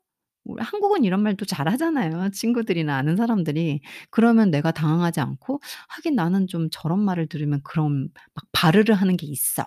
우리 0.45 0.61
한국은 0.63 1.03
이런 1.03 1.23
말도 1.23 1.45
잘하잖아요, 1.45 2.29
친구들이나 2.31 2.95
아는 2.97 3.15
사람들이. 3.17 3.81
그러면 4.11 4.51
내가 4.51 4.71
당황하지 4.71 5.19
않고 5.21 5.61
'하긴 5.89 6.15
나는 6.15 6.47
좀 6.47 6.69
저런 6.71 6.99
말을 7.01 7.27
들으면 7.27 7.61
그럼 7.63 8.09
막 8.35 8.45
발을을 8.53 8.93
하는 8.95 9.17
게 9.17 9.25
있어.' 9.27 9.65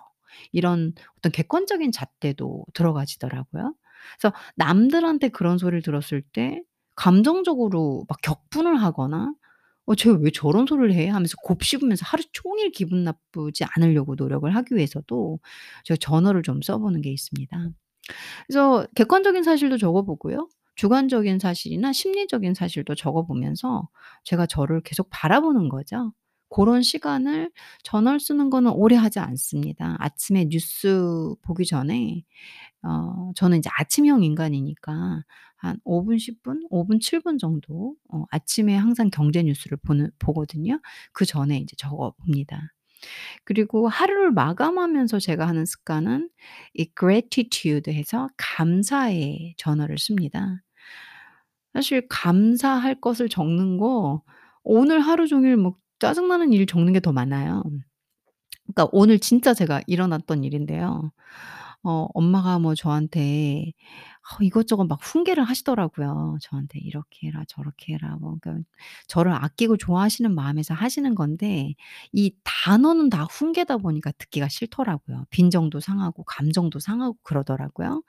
이런 0.53 0.93
어떤 1.19 1.33
객관적인 1.33 1.93
잣대도 1.93 2.65
들어가지더라고요. 2.75 3.75
그래서 4.21 4.35
남들한테 4.57 5.29
그런 5.29 5.59
소리를 5.59 5.83
들었을 5.83 6.23
때 6.23 6.63
감정적으로 6.97 8.05
막 8.09 8.19
격분을 8.23 8.77
하거나 8.83 9.35
'어 9.87 9.95
쟤 9.97 10.11
왜 10.11 10.31
저런 10.31 10.67
소리를 10.67 10.95
해?' 10.95 11.09
하면서 11.09 11.37
곱씹으면서 11.45 12.05
하루 12.07 12.23
종일 12.33 12.71
기분 12.73 13.05
나쁘지 13.05 13.65
않으려고 13.77 14.15
노력을 14.17 14.49
하기 14.55 14.75
위해서도 14.77 15.41
제가 15.85 15.99
저널을 16.01 16.43
좀써 16.43 16.79
보는 16.79 17.01
게 17.03 17.11
있습니다. 17.13 17.71
그래서 18.47 18.87
객관적인 18.95 19.43
사실도 19.43 19.79
적어 19.79 20.03
보고요. 20.03 20.49
주관적인 20.77 21.39
사실이나 21.39 21.93
심리적인 21.93 22.55
사실도 22.55 22.95
적어 22.95 23.25
보면서 23.27 23.89
제가 24.25 24.47
저를 24.47 24.81
계속 24.83 25.09
바라보는 25.11 25.69
거죠. 25.69 26.13
고런 26.51 26.83
시간을 26.83 27.51
저널 27.85 28.21
쓰는 28.21 28.51
거는 28.51 28.73
오래 28.73 28.97
하지 28.97 29.21
않습니다. 29.21 29.97
아침에 30.01 30.47
뉴스 30.51 31.35
보기 31.43 31.67
전에 31.67 32.25
어 32.83 33.33
저는 33.37 33.59
이제 33.59 33.71
아침형 33.79 34.25
인간이니까 34.25 35.25
한 35.57 35.79
5 35.85 36.05
분, 36.07 36.19
10 36.19 36.43
분, 36.43 36.67
5 36.71 36.87
분, 36.87 36.99
7분 37.01 37.39
정도 37.39 37.97
어 38.11 38.25
아침에 38.31 38.77
항상 38.77 39.11
경제 39.11 39.43
뉴스를 39.43 39.79
보는 39.87 40.11
보거든요. 40.19 40.81
그 41.13 41.25
전에 41.27 41.59
이제 41.59 41.77
적어 41.79 42.13
봅니다. 42.13 42.73
그리고 43.45 43.89
하루를 43.89 44.33
마감하면서 44.33 45.21
제가 45.21 45.47
하는 45.49 45.65
습관은 45.67 46.31
이 46.75 46.91
gratitude 46.99 47.93
해서 47.95 48.29
감사의 48.37 49.55
저널을 49.59 49.99
씁니다. 49.99 50.63
사실 51.75 52.07
감사할 52.09 53.01
것을 53.01 53.29
적는 53.29 53.79
거 53.79 54.23
오늘 54.63 55.01
하루 55.01 55.27
종일 55.29 55.57
뭐 55.57 55.77
짜증나는 56.01 56.53
일 56.53 56.67
적는 56.67 56.93
게 56.95 57.01
더 57.01 57.13
많아요. 57.13 57.63
그러니까 58.67 58.89
오늘 58.93 59.19
진짜 59.19 59.55
제가 59.55 59.81
일어났던 59.87 60.45
일인데요. 60.45 61.13
어 61.83 62.09
엄마가 62.15 62.59
뭐 62.59 62.75
저한테 62.75 63.73
어 64.41 64.43
이것저것 64.45 64.85
막 64.87 65.01
훈계를 65.03 65.45
하시더라고요. 65.45 66.39
저한테 66.43 66.79
"이렇게 66.81 67.29
해라. 67.29 67.43
저렇게 67.49 67.95
해라." 67.95 68.17
뭐 68.21 68.37
그러니까 68.41 68.65
저를 69.09 69.33
아끼고 69.35 69.77
좋아하시는 69.79 70.35
마음에서 70.35 70.75
하시는 70.75 71.15
건데 71.15 71.75
이 72.13 72.35
단어는 72.45 73.09
다 73.11 73.25
훈계다 73.25 73.79
보니까 73.79 74.13
듣기가 74.19 74.49
싫더라고요. 74.49 75.25
빈정도 75.31 75.81
상하고 75.81 76.25
감정도 76.25 76.79
상하고 76.81 77.17
그러더라고요. 77.25 78.03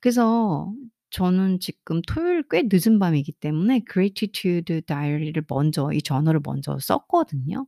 그래서 0.00 0.72
저는 1.14 1.60
지금 1.60 2.02
토요일 2.02 2.42
꽤 2.50 2.64
늦은 2.70 2.98
밤이기 2.98 3.32
때문에 3.32 3.82
gratitude 3.90 4.82
diary를 4.82 5.44
먼저 5.48 5.90
이 5.92 6.02
저널을 6.02 6.40
먼저 6.44 6.76
썼거든요. 6.80 7.66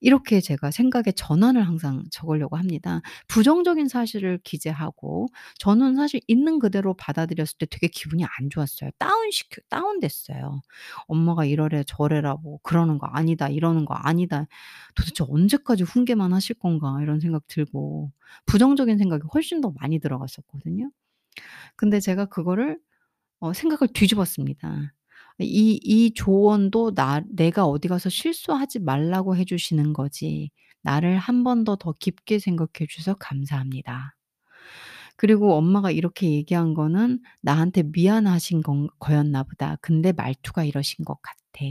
이렇게 0.00 0.40
제가 0.40 0.70
생각의 0.72 1.14
전환을 1.14 1.66
항상 1.66 2.04
적으려고 2.10 2.56
합니다. 2.56 3.00
부정적인 3.28 3.88
사실을 3.88 4.38
기재하고 4.44 5.28
저는 5.60 5.96
사실 5.96 6.20
있는 6.28 6.58
그대로 6.58 6.94
받아들였을 6.94 7.58
때 7.58 7.66
되게 7.66 7.88
기분이 7.88 8.24
안 8.24 8.50
좋았어요. 8.50 8.90
다운시켜 8.98 9.62
다운됐어요. 9.70 10.60
엄마가 11.08 11.44
이러래 11.46 11.84
저래라 11.86 12.36
뭐 12.42 12.58
그러는 12.64 12.98
거 12.98 13.06
아니다. 13.06 13.48
이러는 13.48 13.84
거 13.86 13.94
아니다. 13.94 14.46
'도대체 14.96 15.24
언제까지 15.28 15.84
훈계만 15.84 16.32
하실 16.34 16.56
건가.' 16.58 16.98
이런 17.02 17.20
생각 17.20 17.46
들고 17.48 18.12
부정적인 18.46 18.98
생각이 18.98 19.22
훨씬 19.34 19.60
더 19.62 19.72
많이 19.80 20.00
들어갔었거든요. 20.00 20.90
근데 21.76 22.00
제가 22.00 22.26
그거를 22.26 22.78
어 23.40 23.52
생각을 23.52 23.88
뒤집었습니다. 23.94 24.94
이 25.40 25.80
이 25.84 26.12
조언도 26.14 26.94
나 26.94 27.22
내가 27.30 27.66
어디 27.66 27.88
가서 27.88 28.08
실수하지 28.10 28.80
말라고 28.80 29.36
해 29.36 29.44
주시는 29.44 29.92
거지 29.94 30.50
나를 30.82 31.18
한번더 31.18 31.76
더 31.76 31.92
깊게 32.00 32.38
생각해 32.40 32.86
주셔서 32.88 33.14
감사합니다. 33.20 34.16
그리고 35.16 35.54
엄마가 35.54 35.90
이렇게 35.90 36.30
얘기한 36.30 36.74
거는 36.74 37.20
나한테 37.40 37.84
미안하신 37.84 38.62
건 38.62 38.88
거였나 38.98 39.44
보다. 39.44 39.76
근데 39.80 40.12
말투가 40.12 40.64
이러신 40.64 41.04
것 41.04 41.20
같아. 41.22 41.64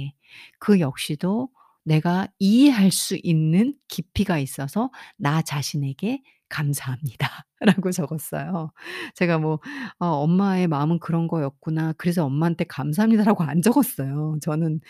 그 0.59 0.79
역시도 0.79 1.49
내가 1.83 2.27
이해할 2.39 2.91
수 2.91 3.17
있는 3.21 3.73
깊이가 3.89 4.39
있어서 4.39 4.89
나 5.17 5.41
자신에게 5.41 6.21
감사합니다. 6.53 7.27
라고 7.61 7.91
적었어요. 7.91 8.71
제가 9.15 9.37
뭐 9.39 9.59
어 9.99 10.05
'엄마의 10.23 10.67
마음은 10.67 10.99
그런 10.99 11.27
거였구나. 11.27 11.93
그래서 11.97 12.25
엄마한테 12.25 12.65
감사합니다.'라고 12.65 13.43
안 13.43 13.61
적었어요. 13.61 14.37
저는 14.41 14.81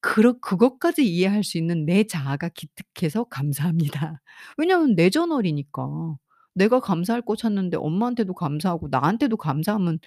그렇 0.00 0.34
그것까지 0.40 1.04
이해할 1.06 1.44
수 1.44 1.58
있는 1.58 1.86
내 1.86 2.04
자아가 2.04 2.48
기특해서 2.50 3.24
감사합니다. 3.24 4.20
왜냐하면 4.58 4.94
내 4.96 5.10
저널이니까. 5.10 6.16
내가 6.54 6.80
감사할 6.80 7.22
거 7.22 7.36
찾는데 7.36 7.76
엄마한테도 7.78 8.34
감사하고 8.34 8.88
나한테도 8.90 9.36
감사하면 9.36 9.98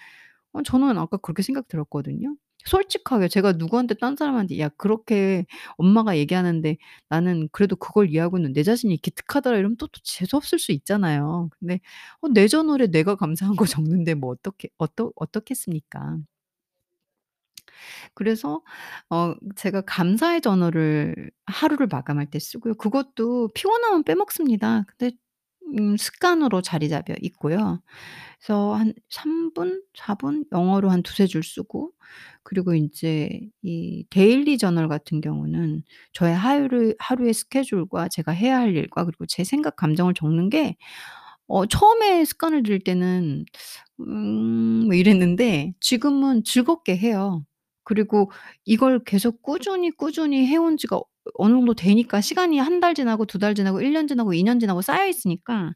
어 0.53 0.63
저는 0.63 0.97
아까 0.97 1.17
그렇게 1.17 1.43
생각 1.43 1.67
들었거든요. 1.67 2.35
솔직하게 2.65 3.27
제가 3.29 3.53
누구한테 3.53 3.95
딴 3.95 4.15
사람한테 4.15 4.59
"야 4.59 4.69
그렇게 4.77 5.45
엄마가 5.77 6.17
얘기하는데 6.17 6.77
나는 7.09 7.49
그래도 7.51 7.75
그걸 7.75 8.09
이해하고 8.11 8.37
있는 8.37 8.53
내 8.53 8.63
자신이 8.63 8.97
기특하더라." 9.01 9.57
이러면 9.57 9.77
또 9.77 9.87
또 9.87 9.99
재수 10.03 10.37
없을 10.37 10.59
수 10.59 10.71
있잖아요. 10.73 11.49
근데 11.59 11.79
어 12.21 12.27
내 12.29 12.47
저널에 12.47 12.87
내가 12.87 13.15
감사한 13.15 13.55
거 13.55 13.65
적는데 13.65 14.13
뭐 14.15 14.31
어떻게 14.31 14.69
어떠 14.77 15.11
어떻겠습니까. 15.15 16.17
그래서 18.13 18.61
어 19.09 19.33
제가 19.55 19.81
감사의 19.81 20.41
저널을 20.41 21.31
하루를 21.45 21.87
마감할 21.87 22.29
때 22.29 22.39
쓰고요. 22.39 22.75
그것도 22.75 23.49
피곤하면 23.53 24.03
빼먹습니다. 24.03 24.85
근데 24.97 25.15
음 25.77 25.97
습관으로 25.97 26.61
자리 26.61 26.89
잡혀 26.89 27.13
있고요. 27.21 27.81
그래서 28.39 28.73
한 28.75 28.93
3 29.09 29.53
분, 29.53 29.81
4 29.95 30.15
분 30.15 30.45
영어로 30.53 30.89
한 30.89 31.03
두세 31.03 31.27
줄 31.27 31.43
쓰고 31.43 31.91
그리고 32.43 32.73
인제 32.73 33.41
이 33.63 34.05
데일리 34.09 34.57
저널 34.57 34.87
같은 34.89 35.21
경우는 35.21 35.83
저의 36.13 36.35
하루의 36.35 36.95
하루의 36.99 37.33
스케줄과 37.33 38.07
제가 38.09 38.31
해야 38.33 38.59
할 38.59 38.75
일과 38.75 39.05
그리고 39.05 39.25
제 39.27 39.43
생각 39.43 39.75
감정을 39.75 40.13
적는 40.15 40.49
게 40.49 40.77
어 41.47 41.65
처음에 41.65 42.25
습관을 42.25 42.63
들일 42.63 42.79
때는 42.83 43.45
음 44.01 44.67
뭐 44.87 44.95
이랬는데 44.95 45.73
지금은 45.81 46.43
즐겁게 46.43 46.97
해요. 46.97 47.45
그리고 47.83 48.31
이걸 48.65 49.03
계속 49.05 49.41
꾸준히, 49.43 49.91
꾸준히 49.91 50.45
해 50.47 50.57
온 50.57 50.77
지가 50.77 50.99
어느 51.35 51.53
정도 51.53 51.73
되니까 51.75 52.21
시간이 52.21 52.59
한 52.59 52.79
달 52.81 52.93
지나고 52.95 53.25
두 53.25 53.39
달 53.39 53.55
지나고 53.55 53.81
1년 53.81 54.07
지나고 54.07 54.33
2년 54.33 54.59
지나고 54.59 54.81
쌓여 54.81 55.07
있으니까 55.07 55.73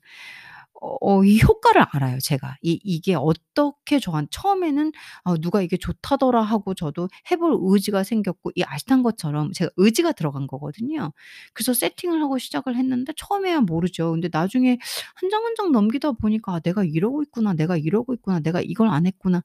어 1.02 1.24
이 1.26 1.42
효과를 1.42 1.86
알아요 1.94 2.18
제가. 2.22 2.58
이 2.62 2.80
이게 2.84 3.16
어떻게 3.16 4.00
저한 4.00 4.28
처음에는 4.32 4.92
'아 5.24 5.36
누가 5.42 5.62
이게 5.62 5.78
좋다더라.' 5.78 6.42
하고 6.44 6.74
저도 6.74 7.08
해볼 7.32 7.58
의지가 7.62 8.04
생겼고 8.04 8.52
이 8.56 8.64
아시탄 8.66 9.02
것처럼 9.04 9.52
제가 9.54 9.72
의지가 9.78 10.12
들어간 10.14 10.46
거거든요. 10.48 11.12
그래서 11.54 11.74
세팅을 11.74 12.22
하고 12.22 12.38
시작을 12.38 12.76
했는데 12.76 13.14
처음에야 13.18 13.62
모르죠. 13.62 14.12
근데 14.12 14.30
나중에 14.32 14.78
한 15.16 15.30
장 15.30 15.44
한 15.46 15.56
장 15.56 15.72
넘기다 15.72 16.12
보니까 16.14 16.56
'아 16.56 16.60
내가 16.60 16.84
이러고 16.84 17.24
있구나. 17.24 17.54
내가 17.54 17.78
이러고 17.78 18.14
있구나. 18.16 18.40
내가 18.42 18.62
이걸 18.62 18.90
안 18.90 19.06
했구나.' 19.06 19.42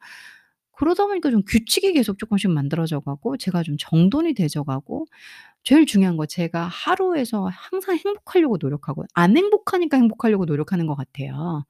그러다 0.78 1.06
보니까 1.06 1.30
좀 1.30 1.42
규칙이 1.46 1.92
계속 1.94 2.18
쪼끔씩 2.18 2.50
만들어져 2.50 3.00
가고 3.00 3.36
제가 3.36 3.62
좀 3.64 3.76
정돈이 3.80 4.34
되져 4.34 4.62
가고 4.64 5.06
제일 5.64 5.86
중요한 5.86 6.16
거 6.16 6.26
제가 6.26 6.66
하루에서 6.68 7.48
항상 7.52 7.96
행복하려고 7.98 8.58
노력하고 8.60 9.04
안 9.14 9.36
행복하니까 9.36 9.96
행복하려고 9.98 10.44
노력하는 10.46 10.86
것 10.86 10.96
같아요. 10.96 11.64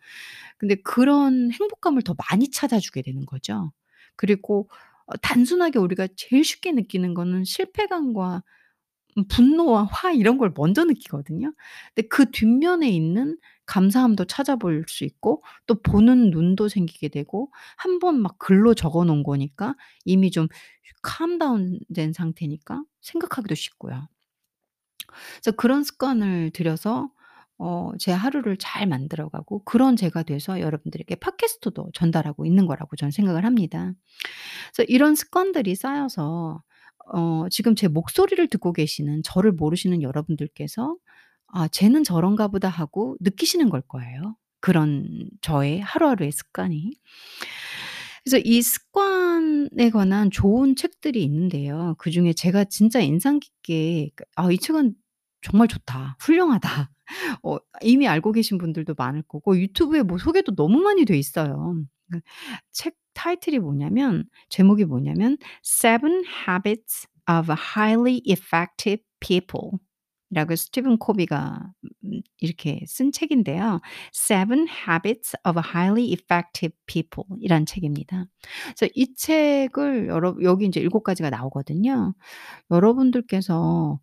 근데 0.58 0.76
그런 0.76 1.50
행복감을 1.52 2.02
더 2.02 2.14
많이 2.30 2.50
찾아주게 2.50 3.02
되는 3.02 3.26
거죠. 3.26 3.72
그리고 4.16 4.68
어 5.06 5.16
단순하게 5.18 5.78
우리가 5.80 6.08
제일 6.16 6.44
쉽게 6.44 6.72
느끼는 6.72 7.14
거는 7.14 7.44
실패감과 7.44 8.42
음 9.18 9.24
분노와 9.28 9.84
화 9.90 10.12
이런 10.12 10.38
걸 10.38 10.52
먼저 10.56 10.84
느끼거든요. 10.84 11.52
근데 11.94 12.08
그 12.08 12.30
뒷면에 12.30 12.88
있는 12.90 13.38
감사함도 13.68 14.26
찾아볼 14.26 14.84
수 14.88 15.04
있고 15.04 15.42
또 15.66 15.76
보는 15.82 16.30
눈도 16.30 16.68
생기게 16.68 17.08
되고 17.10 17.52
한 17.76 18.00
번 18.00 18.16
막 18.22 18.38
글로 18.38 18.74
적어 18.74 19.04
놓은 19.04 19.22
거니까 19.24 19.76
이미 20.04 20.30
좀 20.32 20.48
down 21.40 21.78
된 21.94 22.12
상태니까 22.12 22.82
생각하기도 23.02 23.54
쉽고요. 23.54 24.08
그래서 25.42 25.56
그런 25.56 25.84
습관을 25.84 26.50
들여서 26.52 27.10
어 27.60 27.92
제 27.98 28.12
하루를 28.12 28.56
잘 28.58 28.86
만들어 28.86 29.28
가고 29.30 29.64
그런 29.64 29.96
제가 29.96 30.22
돼서 30.22 30.60
여러분들에게 30.60 31.16
팟캐스트도 31.16 31.90
전달하고 31.94 32.46
있는 32.46 32.66
거라고 32.66 32.94
저는 32.96 33.10
생각을 33.10 33.44
합니다. 33.44 33.92
그래서 34.74 34.86
이런 34.88 35.14
습관들이 35.16 35.74
쌓여서 35.76 36.62
어 37.14 37.46
지금 37.50 37.74
제 37.76 37.88
목소리를 37.88 38.46
듣고 38.48 38.72
계시는 38.74 39.22
저를 39.24 39.52
모르시는 39.52 40.02
여러분들께서' 40.02 40.96
아 41.48 41.68
쟤는 41.68 42.04
저런가 42.04 42.48
보다.' 42.48 42.68
하고 42.68 43.16
느끼시는 43.20 43.70
걸 43.70 43.82
거예요 43.82 44.36
그런 44.60 45.28
저의 45.42 45.80
하루하루의 45.80 46.32
습관이. 46.32 46.92
그래서 48.24 48.42
이 48.44 48.62
습관에 48.62 49.90
관한 49.92 50.30
좋은 50.30 50.76
책들이 50.76 51.22
있는데요. 51.24 51.94
그중에 51.98 52.32
제가 52.34 52.64
진짜 52.64 53.00
인상 53.00 53.40
깊게 53.40 54.10
그 54.16 54.24
'아 54.36 54.50
이 54.50 54.58
책은 54.58 54.94
정말 55.42 55.68
좋다. 55.68 56.16
훌륭하다.' 56.20 56.90
어 57.44 57.58
이미 57.82 58.08
알고 58.08 58.32
계신 58.32 58.58
분들도 58.58 58.94
많을 58.98 59.22
거고 59.22 59.58
유튜브에 59.58 60.02
뭐 60.02 60.18
소개도 60.18 60.54
너무 60.56 60.80
많이 60.80 61.04
돼 61.04 61.16
있어요. 61.18 61.76
그 62.10 62.20
책 62.72 62.96
타이틀이 63.14 63.58
뭐냐면 63.58 64.24
제목이 64.50 64.84
뭐냐면 64.86 65.36
Seven 65.64 66.24
Habits 66.48 67.06
of 67.30 67.52
Highly 67.52 68.22
Effective 68.26 69.02
People 69.20 69.80
라고 70.30 70.54
스티븐 70.56 70.98
코비가 70.98 71.72
음 72.04 72.20
이렇게 72.40 72.82
쓴 72.86 73.12
책인데요. 73.12 73.80
Seven 74.14 74.66
Habits 74.68 75.36
of 75.48 75.58
Highly 75.60 76.10
Effective 76.12 76.76
People 76.86 77.26
이란 77.40 77.64
책입니다. 77.66 78.26
그래서 78.76 78.92
이 78.94 79.14
책을 79.14 80.08
여러 80.08 80.36
여기 80.42 80.66
인제 80.66 80.80
7 80.80 81.02
가지가 81.04 81.30
나오거든요. 81.30 82.14
여러분들께서 82.70 84.00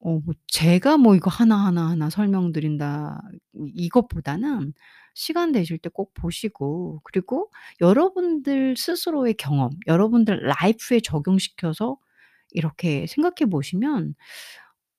어뭐 0.00 0.22
제가 0.48 0.98
뭐 0.98 1.16
이거 1.16 1.30
하나하나 1.30 1.90
하나 1.90 2.10
설명드린다 2.10 3.20
이 3.54 3.72
이것보다는 3.86 4.74
시간 5.14 5.52
되실 5.52 5.78
때 5.78 5.88
꼭 5.90 6.12
보시고 6.14 7.00
그리고 7.04 7.50
여러분들 7.80 8.76
스스로의 8.76 9.34
경험 9.34 9.70
여러분들 9.86 10.40
라이프에 10.42 11.00
적용시켜서 11.00 11.98
이렇게 12.52 13.06
생각해 13.08 13.50
보시면 13.50 14.14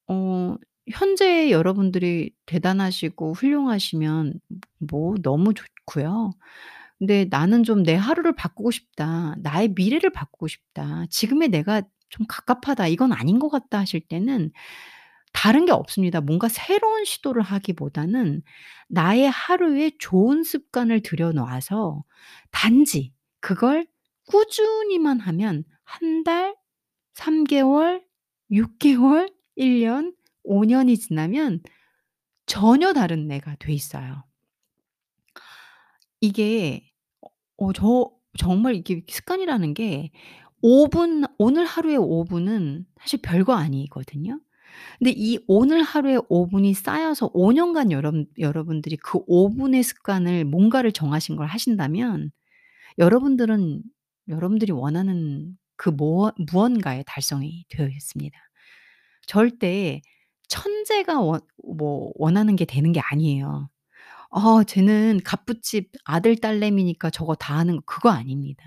어 0.08 0.56
현재 0.92 1.52
여러분들이 1.52 2.32
대단하시고 2.46 3.34
훌륭하시면 3.34 4.40
뭐 4.80 5.16
너무 5.22 5.54
좋고요. 5.54 6.32
근데 7.00 7.26
'나는 7.30 7.64
좀 7.64 7.84
내 7.84 7.96
하루를 7.96 8.34
바꾸고 8.36 8.72
싶다. 8.72 9.36
나의 9.40 9.70
미래를 9.76 10.12
바꾸고 10.12 10.48
싶다. 10.48 11.06
지금의 11.10 11.50
내가 11.50 11.82
좀 12.10 12.26
갑갑하다. 12.28 12.88
이건 12.88 13.14
아닌 13.14 13.40
것 13.40 13.50
같다.' 13.50 13.80
하실 13.80 14.02
때는 14.02 14.52
다른 15.34 15.66
게 15.66 15.72
없습니다. 15.72 16.22
뭔가 16.22 16.48
새로운 16.50 17.06
시도를 17.06 17.42
하기보다는 17.44 18.42
나의 18.90 19.30
하루에 19.30 19.92
좋은 20.00 20.44
습관을 20.44 21.02
들여 21.02 21.32
놓아서 21.34 22.04
단지 22.52 23.14
그걸 23.42 23.88
꾸준히만 24.28 25.20
하면 25.22 25.64
1 25.86 26.24
달, 26.24 26.56
3 27.14 27.44
개월, 27.46 28.04
6 28.52 28.80
개월, 28.80 29.30
1 29.58 29.82
년, 29.82 30.16
5 30.44 30.66
년이 30.66 30.98
지나면 30.98 31.62
전혀 32.48 32.94
다른 32.94 33.28
내가 33.28 33.56
돼 33.60 33.74
있어요. 33.74 34.24
이게 36.22 36.82
어 37.58 37.74
저 37.74 38.12
정말 38.40 38.76
이게 38.76 39.04
습관이라는 39.10 39.74
게 39.76 40.12
5분 40.64 41.28
오늘 41.40 41.66
하루에 41.66 41.96
5 41.98 42.26
분은 42.26 42.86
사실 43.00 43.22
별거 43.24 43.54
아니거든요. 43.56 44.40
근데 45.00 45.14
이 45.16 45.40
오늘 45.48 45.84
하루에 45.84 46.20
5 46.30 46.48
분이 46.50 46.74
쌓여서 46.76 47.32
5 47.34 47.54
년간 47.54 47.92
여러분 47.92 48.28
여러분들이 48.40 48.98
그 48.98 49.20
5 49.28 49.56
분의 49.56 49.84
습관을 49.84 50.46
뭔가를 50.46 50.92
정하신 50.94 51.38
걸 51.38 51.48
하신다면 51.48 52.32
여러분들은 53.00 53.84
여러분들이 54.30 54.72
원하는 54.74 55.58
그 55.78 55.92
뭐 55.92 56.32
무언가에 56.52 57.04
달성이 57.08 57.66
되어 57.70 57.88
있습니다. 57.90 58.38
절대 59.28 60.02
천재가 60.50 61.22
원 61.22 61.42
뭐 61.80 62.12
원하는 62.16 62.56
게 62.56 62.66
되는 62.66 62.94
게 62.94 63.02
아니에요. 63.02 63.70
'아 64.32 64.64
쟤는 64.68 65.22
갑부집 65.26 65.92
아들 66.06 66.38
딸내미니까 66.38 67.10
저거 67.12 67.36
다 67.36 67.58
하는 67.58 67.78
거.' 67.78 67.84
그거 67.88 68.10
아닙니다. 68.12 68.64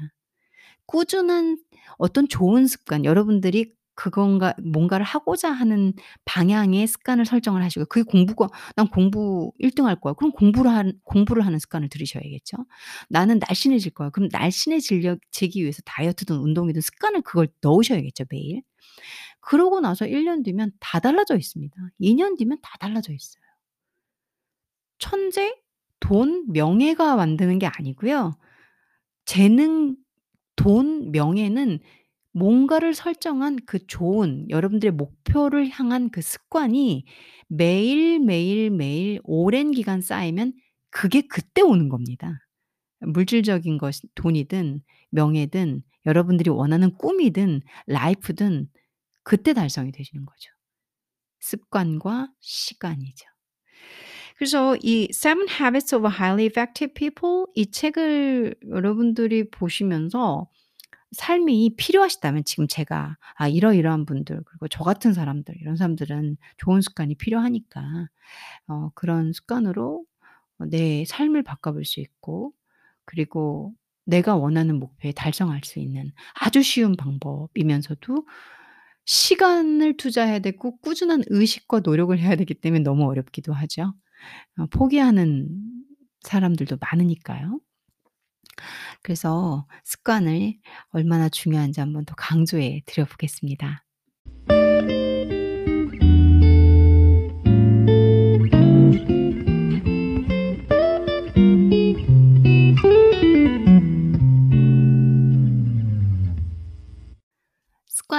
꾸준한 0.87 1.59
어떤 1.99 2.29
좋은 2.29 2.67
습관 2.67 3.05
여러분들이 3.05 3.73
그건가 3.95 4.55
뭔가를 4.65 5.05
하고자 5.05 5.51
하는 5.53 5.93
방향의 6.25 6.87
습관을 6.87 7.27
설정을 7.27 7.63
하시고 7.63 7.85
그게 7.87 8.03
공부가 8.05 8.49
'난 8.77 8.89
공부 8.89 9.53
1 9.59 9.73
등 9.75 9.87
할 9.87 10.01
거야.' 10.01 10.15
그럼 10.15 10.33
공부를 10.33 10.71
한 10.71 10.93
공부를 11.05 11.45
하는 11.47 11.59
습관을 11.59 11.89
들이셔야겠죠. 11.91 12.57
'나는 13.11 13.41
날씬해질 13.41 13.93
거야.' 13.93 14.11
그럼 14.11 14.29
날씬해지려 14.33 15.17
지기 15.31 15.63
위해서 15.63 15.83
다이어트든 15.85 16.37
운동이든 16.37 16.81
습관을 16.83 17.23
그걸 17.23 17.49
넣으셔야겠죠 17.63 18.25
매일. 18.31 18.63
그러고 19.41 19.81
나서 19.81 20.07
1년 20.07 20.45
뒤면 20.45 20.73
다 20.81 21.01
달라져 21.01 21.37
있습니다. 21.37 21.77
2년 22.01 22.37
뒤면 22.39 22.59
다 22.63 22.77
달라져 22.79 23.13
있어요. 23.13 23.43
천재, 24.99 25.55
돈, 26.01 26.47
명예가 26.53 27.17
만드는 27.17 27.59
게 27.59 27.67
아니고요. 27.67 28.37
재능, 29.25 29.97
돈, 30.57 31.11
명예는 31.13 31.81
뭔가를 32.33 32.95
설정한 32.95 33.59
그 33.67 33.87
좋은 33.87 34.49
여러분들의 34.51 34.93
목표를 34.93 35.69
향한 35.71 36.11
그 36.11 36.23
습관이 36.23 37.05
매일, 37.49 38.21
매일, 38.21 38.71
매일 38.71 39.21
오랜 39.25 39.73
기간 39.73 40.01
쌓이면 40.01 40.53
그게 40.91 41.23
그때 41.23 41.63
오는 41.63 41.89
겁니다. 41.89 42.41
물질적인 43.01 43.79
것이 43.79 44.03
돈이든 44.15 44.83
명예든 45.11 45.83
여러분들이 46.07 46.51
원하는 46.51 46.97
꿈이든 46.97 47.63
라이프든 47.87 48.69
그때 49.31 49.53
달성이 49.53 49.93
되시는 49.93 50.27
거죠. 50.27 50.51
습관과 51.39 52.33
시간이죠. 52.41 53.29
그래서 54.37 54.77
이 54.83 55.07
Seven 55.13 55.49
Habits 55.49 55.95
of 55.95 56.05
Highly 56.05 56.47
Effective 56.47 56.93
People 56.95 57.45
이 57.55 57.71
책을 57.71 58.57
여러분들이 58.69 59.49
보시면서 59.49 60.49
삶이 61.13 61.77
필요하시다면 61.77 62.43
지금 62.43 62.67
제가 62.67 63.19
아 63.37 63.47
이러이러한 63.47 64.05
분들 64.05 64.43
그리고 64.45 64.67
저 64.67 64.83
같은 64.83 65.13
사람들 65.13 65.55
이런 65.61 65.77
사람들은 65.77 66.37
좋은 66.57 66.81
습관이 66.81 67.15
필요하니까 67.15 68.09
어 68.67 68.91
그런 68.97 69.33
습관으로 69.33 70.05
어내 70.59 71.05
삶을 71.07 71.45
바꿔볼 71.45 71.85
수 71.85 72.01
있고 72.01 72.53
그리고 73.05 73.75
내가 74.07 74.35
원하는 74.35 74.81
목표에 74.81 75.13
달성할 75.13 75.61
수 75.63 75.79
있는 75.79 76.11
아주 76.35 76.65
쉬운 76.65 76.97
방법이면서도 76.97 78.27
시간을 79.05 79.97
투자해야 79.97 80.39
되고 80.41 80.77
꾸준한 80.79 81.25
의식과 81.29 81.81
노력을 81.81 82.17
해야 82.19 82.37
되기 82.37 82.55
때문에 82.55 82.83
너무 82.83 83.09
어렵기도 83.09 83.53
하죠. 83.53 83.95
어 84.59 84.67
포기하는 84.67 85.49
사람들도 86.23 86.79
많으니까요. 86.81 87.61
그래서 89.03 89.67
습관을 89.85 90.59
얼마나 90.91 91.29
중요한지 91.29 91.81
한번 91.81 92.05
더 92.05 92.15
강조해 92.15 92.83
드려 92.87 93.05
보겠습니다. 93.07 93.85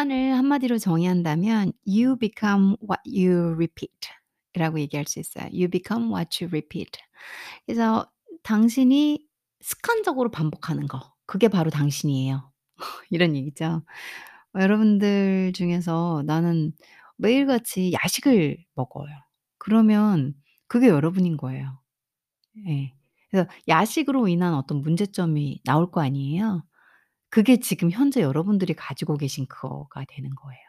한마디로 0.10 0.78
정의한다면 0.80 1.72
"You 1.88 2.18
become 2.18 2.76
what 2.82 3.02
you 3.08 3.54
repeat." 3.54 3.94
이라고 4.54 4.80
얘기할 4.80 5.06
수 5.08 5.20
있어요. 5.20 5.46
"You 5.54 5.68
become 5.70 6.10
what 6.14 6.44
you 6.44 6.50
repeat." 6.50 6.92
그래서 7.66 8.10
당신이 8.44 9.26
습관적으로 9.62 10.32
반복하는 10.32 10.88
거 10.88 11.14
그게 11.28 11.48
바로 11.50 11.70
당신이에요. 11.72 12.52
이런 13.12 13.36
얘기죠. 13.36 13.84
어 14.56 14.62
여러분들 14.62 15.54
중에서 15.56 16.24
나는 16.28 16.74
매일같이 17.18 17.94
야식을 17.94 18.58
먹어요. 18.76 19.10
그러면 19.60 20.36
그게 20.68 20.90
여러분인 20.90 21.38
거예요. 21.38 21.80
예. 22.68 22.94
그래서 23.32 23.50
야식으로 23.68 24.28
인한 24.30 24.54
어떤 24.56 24.82
문제점이 24.82 25.62
나올 25.66 25.92
거 25.92 26.02
아니에요. 26.02 26.64
그게 27.32 27.58
지금 27.60 27.92
현재 27.92 28.22
여러분들이 28.22 28.76
가지고 28.76 29.18
계신 29.18 29.48
그거가 29.48 30.06
되는 30.10 30.32
거예요. 30.36 30.62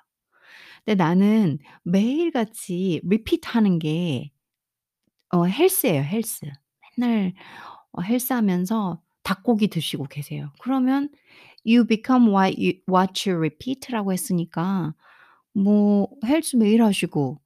근데 0.85 0.97
나는 0.97 1.59
매일같이 1.85 3.01
리피트하는 3.05 3.79
게 3.81 4.31
어 5.31 5.45
헬스예요, 5.47 6.03
헬스. 6.03 6.47
맨날 6.99 7.33
어 7.93 8.03
헬스 8.03 8.33
하면서 8.33 9.01
닭고기 9.23 9.69
드시고 9.69 10.05
계세요. 10.07 10.53
그러면 10.61 11.11
"You 11.67 11.87
become 11.87 12.29
what 12.31 12.57
you 12.61 12.75
what 12.91 13.29
you 13.31 13.39
repeat."라고 13.39 14.13
했으니까 14.13 14.95
뭐 15.55 16.09
헬스 16.27 16.57
매일 16.57 16.83
하시고 16.85 17.41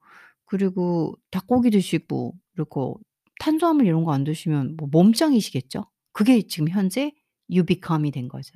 그리고 0.46 1.16
닭고기 1.31 1.70
드시고 1.70 2.35
그리고 2.55 3.00
탄수화물 3.40 3.87
이런 3.87 4.05
거 4.05 4.12
안 4.12 4.24
드시면 4.24 4.76
뭐 4.79 4.88
몸짱이시겠죠? 4.92 5.85
그게 6.12 6.42
지금 6.48 6.68
현재 6.70 7.12
you 7.50 7.64
become이 7.66 8.11
된 8.12 8.29
거죠. 8.29 8.52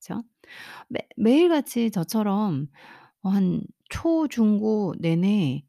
그쵸? 0.00 0.22
매 0.88 1.00
매일같이 1.16 1.90
저처럼 1.90 2.68
어 3.24 3.30
한 3.30 3.62
초, 3.90 4.28
중, 4.28 4.58
고 4.60 4.94
내내 5.00 5.64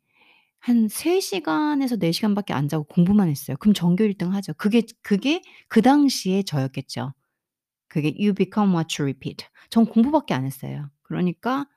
한 0.60 0.88
3 0.90 1.22
시간에서 1.22 1.98
4 1.98 2.12
시간밖에 2.14 2.54
안 2.54 2.68
자고 2.70 2.86
공부만 2.86 3.30
했어요. 3.30 3.58
그럼 3.60 3.74
전교 3.76 4.04
1 4.06 4.18
등 4.18 4.34
하죠. 4.36 4.54
그게 4.56 4.84
그게 5.04 5.42
그 5.70 5.82
당시에 5.84 6.44
저였겠죠. 6.44 7.14
그게 7.90 8.10
you 8.20 8.34
become 8.34 8.74
what 8.74 9.02
you 9.02 9.08
repeat. 9.12 9.46
전 9.72 9.86
공부밖에 9.88 10.34
안 10.36 10.46
했어요. 10.46 10.90
그러니까 11.04 11.68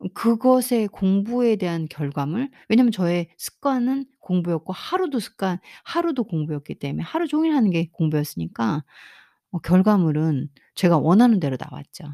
어 0.00 0.08
그것의 0.14 0.88
공부에 0.88 1.56
대한 1.56 1.86
결과물 1.88 2.50
왜냐면 2.68 2.92
저의 2.92 3.28
습관은 3.38 4.06
공부였고 4.20 4.72
하루도 4.72 5.20
습관 5.20 5.58
하루도 5.84 6.24
공부였기 6.24 6.76
때문에 6.76 7.02
하루 7.04 7.28
종일 7.28 7.54
하는 7.54 7.70
게 7.70 7.88
공부였으니까 7.92 8.84
어 9.54 9.60
결과물은 9.60 10.50
제가 10.76 10.98
원하는 10.98 11.40
대로 11.40 11.56
나왔죠. 11.60 12.04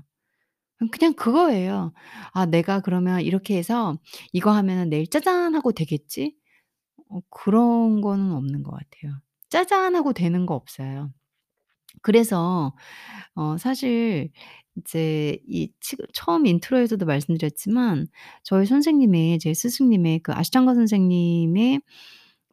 음 0.83 0.89
그냥 0.91 1.15
그거예요. 1.15 1.93
'아 2.35 2.47
내가 2.47 2.81
그러면 2.81 3.23
이렇게 3.23 3.57
해서 3.59 3.99
이거 4.33 4.53
하면은 4.53 4.91
내일 4.91 5.09
짜잔 5.09 5.55
하고 5.57 5.73
되겠지?' 5.73 6.37
어 7.11 7.21
그런 7.31 8.01
거는 8.03 8.33
없는 8.33 8.63
것 8.65 8.73
같아요. 8.73 9.21
짜잔 9.51 9.97
하고 9.97 10.13
되는 10.15 10.47
거 10.47 10.55
없어요. 10.57 11.13
그래서 12.03 12.75
어 13.37 13.59
사실 13.59 14.31
이제 14.79 15.39
이 15.49 15.71
처음 16.15 16.47
intro에서도 16.47 17.05
말씀드렸지만 17.07 18.09
저희 18.45 18.67
선생님의 18.67 19.41
제 19.41 19.55
스승님의 19.55 20.21
그 20.21 20.33
Ashtanga 20.35 20.75
선생님의 20.75 21.83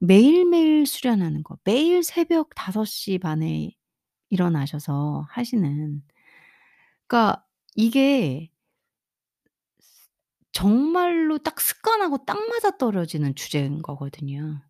매일매일 0.02 0.86
수련하는 0.88 1.44
거 1.44 1.58
매일 1.66 2.04
새벽 2.04 2.56
5:30에 2.56 3.77
일어나셔서 4.30 5.26
하시는 5.30 6.02
그러니까 7.08 7.44
이게 7.76 8.50
정말로 10.54 11.38
딱 11.40 11.60
습관하고 11.62 12.26
딱 12.26 12.38
맞아떨어지는 12.50 13.36
주제인 13.36 13.82
거거든요. 13.82 14.62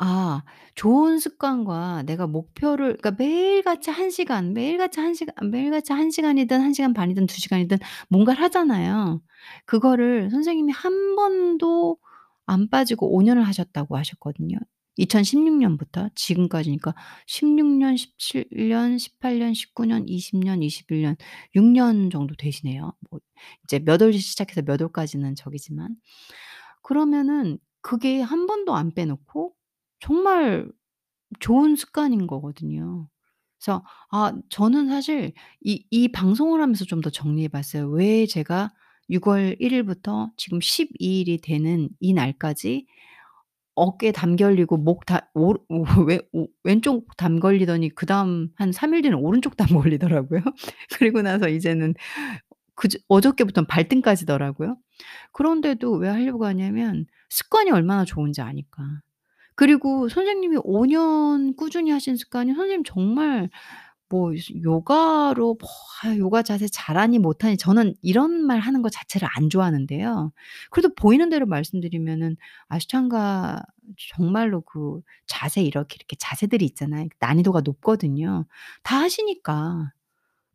아 0.00 0.42
좋은 0.76 1.18
습관과 1.20 2.04
내가 2.04 2.26
목표를 2.26 2.98
그러니까 2.98 3.12
매일같이 3.12 3.90
1 3.90 4.10
시간, 4.10 4.54
매일같이 4.54 5.00
1 5.00 5.14
시간 5.14 5.34
매일같이 5.50 5.92
1 5.94 6.10
시간이든 6.10 6.60
1 6.62 6.74
시간 6.74 6.94
반이든 6.94 7.26
2 7.28 7.40
시간이든 7.40 7.78
뭔가를 8.10 8.42
하잖아요. 8.44 9.22
그거를 9.66 10.30
선생님이 10.30 10.72
1 10.72 11.16
번도 11.16 11.98
안 12.46 12.70
빠지고 12.70 13.14
5 13.16 13.22
년을 13.22 13.44
하셨다고 13.44 13.96
하셨거든요. 13.98 14.58
2016 15.00 15.54
년부터 15.58 16.10
지금까지니까 16.14 16.94
16 17.26 17.66
년, 17.78 17.96
17 17.96 18.46
년, 18.52 18.98
18 18.98 19.38
년, 19.40 19.54
19 19.54 19.86
년, 19.86 20.08
20 20.08 20.38
년, 20.40 20.60
21년 20.60 21.16
6년 21.56 22.10
정도 22.12 22.34
되시네요. 22.36 22.92
뭐 23.10 23.20
이제 23.64 23.78
몇월 23.80 24.12
시작해서 24.14 24.62
몇 24.62 24.80
월까지는 24.82 25.34
저기지만. 25.36 25.96
그러면은 26.82 27.58
그게 27.82 28.20
1 28.22 28.46
번도 28.46 28.74
안 28.74 28.92
빼놓고 28.94 29.54
정말 30.00 30.70
좋은 31.40 31.76
습관인 31.76 32.26
거거든요. 32.26 33.08
그래서 33.58 33.84
아 34.10 34.32
저는 34.50 34.88
사실 34.88 35.32
이 35.64 35.84
이 35.90 36.08
방송을 36.12 36.60
하면서 36.62 36.84
좀 36.84 37.00
더 37.02 37.10
정리해 37.10 37.48
봤어요. 37.48 37.88
왜 37.90 38.26
제가 38.26 38.72
6월 39.10 39.56
1 39.60 39.72
일부터 39.72 40.30
지금 40.36 40.60
12 40.60 40.94
일이 41.20 41.38
되는 41.38 41.88
이 42.00 42.12
날까지 42.14 42.86
어깨 43.80 44.12
담 44.12 44.36
결리고 44.36 44.76
목 44.76 45.06
다 45.06 45.30
오르 45.34 45.58
오왼 45.68 46.20
오 46.32 46.48
왼쪽 46.64 47.16
담 47.16 47.40
걸리더니 47.40 47.90
그다음 47.94 48.50
한 48.56 48.72
3 48.72 48.94
일 48.94 49.02
뒤에는 49.02 49.18
오른쪽 49.18 49.56
담 49.56 49.68
걸리더라고요. 49.80 50.42
그리고 50.98 51.22
나서 51.22 51.48
이제는 51.48 51.94
그저 52.74 52.98
어저께부터는 53.08 53.66
발등까지더라고요. 53.68 54.76
그런데도 55.32 55.92
왜 55.94 56.08
하려고 56.08 56.46
하냐면 56.46 57.06
습관이 57.30 57.70
얼마나 57.70 58.04
좋은지 58.04 58.40
아니까. 58.42 58.82
그리고 59.56 60.08
선생님이 60.08 60.58
5 60.64 60.86
년 60.86 61.54
꾸준히 61.56 61.90
하신 61.90 62.16
습관이 62.16 62.54
선생님 62.54 62.84
정말 62.84 63.50
뭐 64.10 64.32
요가로 64.64 65.56
뭐아 65.60 66.18
요가 66.18 66.42
자세 66.42 66.66
잘하니 66.68 67.18
못하니 67.20 67.56
저는 67.58 67.94
이런 68.02 68.32
말 68.46 68.60
하는 68.60 68.82
거 68.82 68.90
자체를 68.90 69.28
안 69.36 69.50
좋아하는데요. 69.50 70.32
그래도 70.70 70.94
보이는 70.96 71.30
대로 71.30 71.46
말씀드리면은 71.46 72.36
아시탄가 72.68 73.62
정말로 74.16 74.62
그 74.62 75.00
자세 75.28 75.62
이렇게, 75.62 75.96
이렇게 75.96 76.16
자세들이 76.18 76.64
있잖아요. 76.66 77.08
난이도가 77.20 77.62
높거든요. 77.62 78.46
다 78.82 79.00
하시니까. 79.00 79.92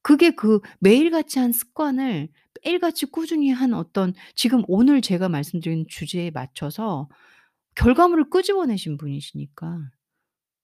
그게 0.03 0.31
그 0.31 0.59
매일같이 0.79 1.39
한 1.39 1.51
습관을 1.53 2.29
매일같이 2.65 3.07
꾸준히 3.07 3.51
한 3.51 3.73
어떤 3.73 4.13
지금 4.35 4.63
오늘 4.67 5.01
제가 5.01 5.29
말씀드린 5.29 5.85
주제에 5.89 6.31
맞춰서 6.31 7.09
결과물을 7.75 8.29
끄집어내신 8.31 8.97
분이시니까 8.97 9.79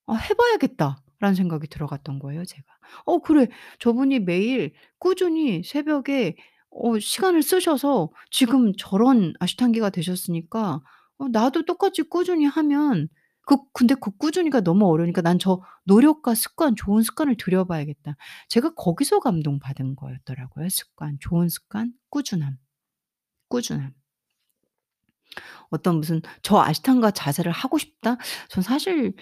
'아 0.07 0.15
해 0.15 0.33
봐야겠다.' 0.35 0.97
라는 1.21 1.35
생각이 1.35 1.67
들어갔던 1.67 2.19
거예요 2.19 2.45
제가. 2.45 2.63
'어 3.05 3.19
그래 3.19 3.47
저분이 3.79 4.19
매일 4.21 4.73
꾸준히 4.99 5.63
새벽에 5.63 6.35
어 6.71 6.99
시간을 6.99 7.43
쓰셔서 7.43 8.09
지금 8.31 8.73
저런 8.77 9.33
아시탄기가 9.39 9.89
되셨으니까 9.91 10.81
어 11.19 11.27
나도 11.29 11.65
똑같이 11.65 12.03
꾸준히 12.03 12.45
하면 12.45 13.07
그 13.45 13.57
근데 13.73 13.95
그 13.95 14.11
꾸준히가 14.17 14.61
너무 14.61 14.87
어려우니까 14.89 15.21
난 15.21 15.37
저 15.39 15.61
노력과 15.85 16.35
습관 16.35 16.75
좋은 16.75 17.03
습관을 17.03 17.35
들여 17.37 17.65
봐야겠다.' 17.65 18.15
제가 18.49 18.73
거기서 18.75 19.19
감동받은 19.19 19.95
거였더라고요. 19.95 20.69
습관, 20.69 21.17
좋은 21.19 21.49
습관, 21.49 21.93
꾸준함, 22.09 22.57
꾸준함. 23.49 23.93
어떤 25.69 25.97
무슨 25.97 26.21
'저 26.43 26.59
아시탄가 26.59 27.11
자세를 27.11 27.51
하고 27.51 27.77
싶다.' 27.77 28.17
전 28.49 28.63
사실 28.63 29.13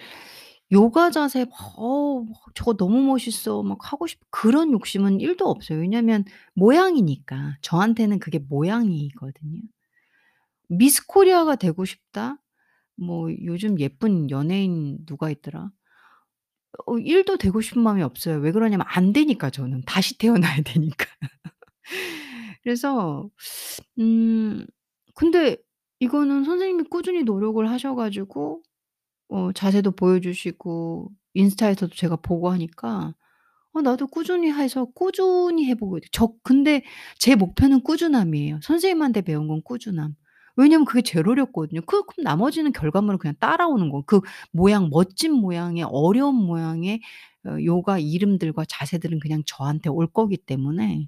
요가 0.72 1.10
자세 1.10 1.44
막어막 1.46 2.26
'저거 2.54 2.74
너무 2.76 3.02
멋있어.' 3.02 3.62
막 3.64 3.78
하고 3.92 4.06
싶 4.06 4.20
그런 4.30 4.72
욕심은 4.72 5.20
1 5.20 5.36
도 5.36 5.46
없어요. 5.50 5.78
왜냐면 5.80 6.24
모양이니까. 6.54 7.56
저한테는 7.62 8.18
그게 8.20 8.38
모양이거든요. 8.38 9.60
'미스 10.68 11.06
코리아가 11.06 11.56
되고 11.56 11.84
싶다.' 11.84 12.38
뭐 12.96 13.30
요즘 13.44 13.78
예쁜 13.80 14.30
연예인 14.30 14.98
누가 15.06 15.30
있더라? 15.30 15.70
어 16.86 16.96
1 16.98 17.24
도 17.24 17.36
되고 17.36 17.60
싶은 17.60 17.82
마음이 17.82 18.02
없어요. 18.02 18.38
왜 18.38 18.52
그러냐면 18.52 18.86
안 18.88 19.12
되니까 19.12 19.50
저는. 19.50 19.82
다시 19.86 20.18
태어나야 20.18 20.62
되니까. 20.64 21.06
그래서 22.64 23.30
음 24.00 24.66
근데 25.14 25.56
이거는 26.00 26.44
선생님이 26.44 26.84
꾸준히 26.90 27.24
노력을 27.24 27.68
하셔 27.70 27.94
가지고 27.96 28.62
어 29.30 29.52
자세도 29.52 29.92
보여주시고 29.92 31.10
인스타에서도 31.34 31.94
제가 31.94 32.16
보고 32.16 32.50
하니까 32.50 33.14
어 33.74 33.82
나도 33.82 34.08
꾸준히 34.08 34.52
해서 34.52 34.86
꾸준히 34.94 35.66
해 35.70 35.74
보고 35.76 35.98
저 36.12 36.32
근데 36.44 36.82
제 37.18 37.36
목표는 37.36 37.82
꾸준함이에요. 37.82 38.60
선생님한테 38.62 39.22
배운 39.22 39.48
건 39.48 39.62
꾸준함. 39.64 40.14
왜냐면 40.56 40.84
그게 40.86 41.02
제일 41.02 41.28
어렵거든요. 41.28 41.80
그 41.86 42.04
그럼 42.04 42.24
나머지는 42.24 42.72
결과물은 42.72 43.18
그냥 43.18 43.34
따라오는 43.40 43.90
거. 43.90 44.02
그 44.06 44.20
모양 44.52 44.90
멋진 44.90 45.32
모양의 45.34 45.84
어려운 45.88 46.34
모양의 46.36 47.00
어 47.46 47.56
요가 47.64 47.98
이름들과 47.98 48.64
자세들은 48.68 49.20
그냥 49.20 49.42
저한테 49.46 49.90
올 49.90 50.06
거기 50.08 50.36
때문에 50.38 51.06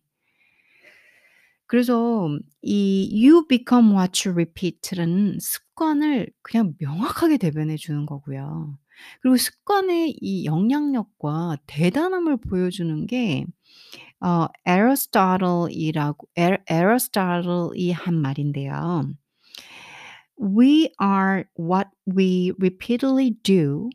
그래서 1.73 2.29
이 2.61 3.09
"You 3.15 3.47
become 3.49 3.93
what 3.97 4.29
you 4.29 4.35
repeat."라는 4.35 5.39
습관을 5.41 6.31
그냥 6.43 6.75
명확하게 6.79 7.39
대변해 7.39 7.77
주는 7.79 8.05
거고요. 8.05 8.77
그리고 9.23 9.39
습관의 9.39 10.19
이 10.21 10.45
영향력과 10.45 11.57
대단함을 11.67 12.37
보여주는 12.37 13.07
게어 13.07 14.49
Aristotle이라고 14.69 16.29
에 16.37 16.59
Aristotle이 16.71 17.91
한 17.93 18.21
말인데요. 18.21 19.11
"We 20.39 20.91
are 21.03 21.45
what 21.59 21.89
we 22.07 22.53
repeatedly 22.59 23.37
do. 23.43 23.89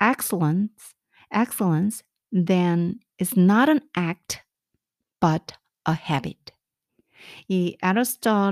Excellence 0.00 0.96
excellence 1.32 2.02
then 2.32 2.98
is 3.20 3.38
not 3.38 3.70
an 3.70 3.82
act 3.96 4.42
but 5.20 5.54
a 5.88 5.94
habit." 5.94 6.52
이 7.48 7.76
Aristo 7.82 8.50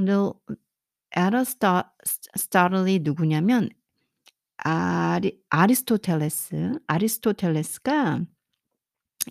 스토틀이 2.36 3.00
누구냐면 3.00 3.68
아리 4.58 5.40
아리스토텔레스 5.48 6.78
아리스토텔레스가 6.86 8.20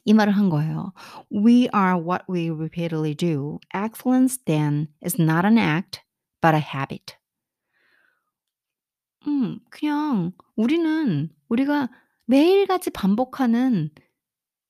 이 0.05 0.13
말을 0.13 0.33
한 0.33 0.49
거예요. 0.49 0.93
"We 1.31 1.69
are 1.73 1.99
what 1.99 2.25
we 2.29 2.49
repeatedly 2.49 3.15
do. 3.15 3.59
Excellence 3.73 4.43
then 4.45 4.87
is 5.05 5.19
not 5.19 5.45
an 5.45 5.57
act 5.57 6.01
but 6.41 6.55
a 6.55 6.61
habit." 6.61 7.15
음 9.27 9.59
그냥 9.69 10.31
우리는 10.55 11.29
우리가 11.49 11.89
매일같이 12.25 12.89
반복하는 12.91 13.89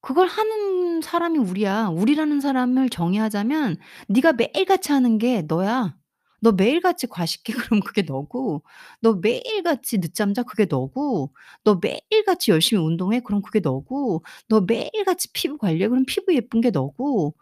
그걸 0.02 0.28
하는 0.28 1.02
사람이 1.02 1.40
우리야. 1.40 1.88
우리라는 1.90 2.40
사람을 2.42 2.90
정의하자면 2.90 3.78
네가 4.08 4.34
매일같이 4.34 4.92
하는 4.92 5.18
게 5.18 5.42
너야. 5.48 5.96
너 6.42 6.54
매일같이 6.54 7.08
과식해? 7.08 7.54
그럼 7.72 7.82
그게 7.82 8.02
너고. 8.04 8.64
너 9.02 9.16
매일같이 9.16 10.00
늦잠 10.00 10.34
자? 10.34 10.44
그게 10.44 10.66
너고. 10.66 11.34
너 11.66 11.80
매일같이 11.82 12.52
열심히 12.52 12.82
운동해? 12.84 13.20
그럼 13.20 13.42
그게 13.42 13.60
너고. 13.60 14.24
너 14.48 14.62
매일같이 14.62 15.32
피부 15.34 15.58
관리해? 15.58 15.90
그럼 15.90 16.06
피부 16.08 16.34
예쁜 16.34 16.62
게 16.62 16.70
너고. 16.72 17.36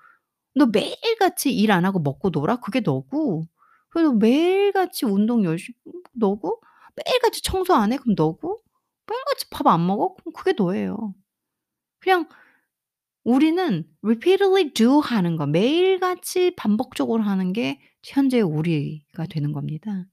너 0.56 0.68
매일같이 0.68 1.54
일 1.56 1.72
안 1.72 1.86
하고 1.86 2.00
먹고 2.00 2.30
놀아? 2.32 2.58
그게 2.62 2.82
너고. 2.82 3.46
그리고 3.90 4.14
매일같이 4.14 5.06
운동 5.06 5.44
열심히 5.46 5.76
너고? 6.14 6.62
매일같이 6.96 7.42
청소 7.44 7.74
안 7.76 7.94
해? 7.94 7.98
그럼 7.98 8.16
너고? 8.18 8.60
매일같이 9.08 9.48
밥 9.52 9.68
안 9.68 9.86
먹어? 9.88 10.16
그럼 10.16 10.34
그게 10.34 10.54
너예요. 10.58 11.14
그냥 12.00 12.28
우리는 13.28 13.86
repeatedly 14.04 14.74
do 14.74 15.02
하는 15.02 15.36
거 15.38 15.46
매일같이 15.48 16.56
반복적으로 16.56 17.24
하는 17.24 17.54
게 17.54 17.80
현재의 18.04 18.44
우리가 18.44 19.28
되는 19.30 19.52
겁니다. 19.54 20.06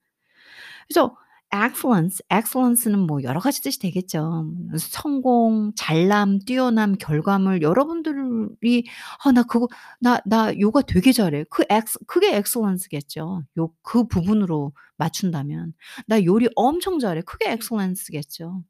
그래서 0.89 1.17
excellence, 1.55 2.21
excellence는 2.33 2.99
뭐 3.01 3.23
여러 3.23 3.39
가지 3.41 3.63
뜻이 3.63 3.79
되겠죠. 3.81 4.47
성공, 4.79 5.73
잘남, 5.77 6.41
뛰어남, 6.41 6.97
결과물 6.99 7.63
여러분들이 7.63 8.87
'아 9.25 9.33
나 9.33 9.43
그거 9.45 9.69
나 10.01 10.21
나 10.27 10.53
요가 10.61 10.83
되게 10.83 11.13
잘해.' 11.13 11.45
그 11.51 11.65
ex 11.71 11.99
그게 12.07 12.37
excellence겠죠. 12.37 13.45
요 13.59 13.71
그 13.83 14.07
부분으로 14.09 14.73
맞춘다면. 14.97 15.75
'나 16.09 16.25
요리 16.25 16.49
엄청 16.57 16.99
잘해.' 16.99 17.23
그게 17.23 17.51
excellence겠죠. 17.53 18.63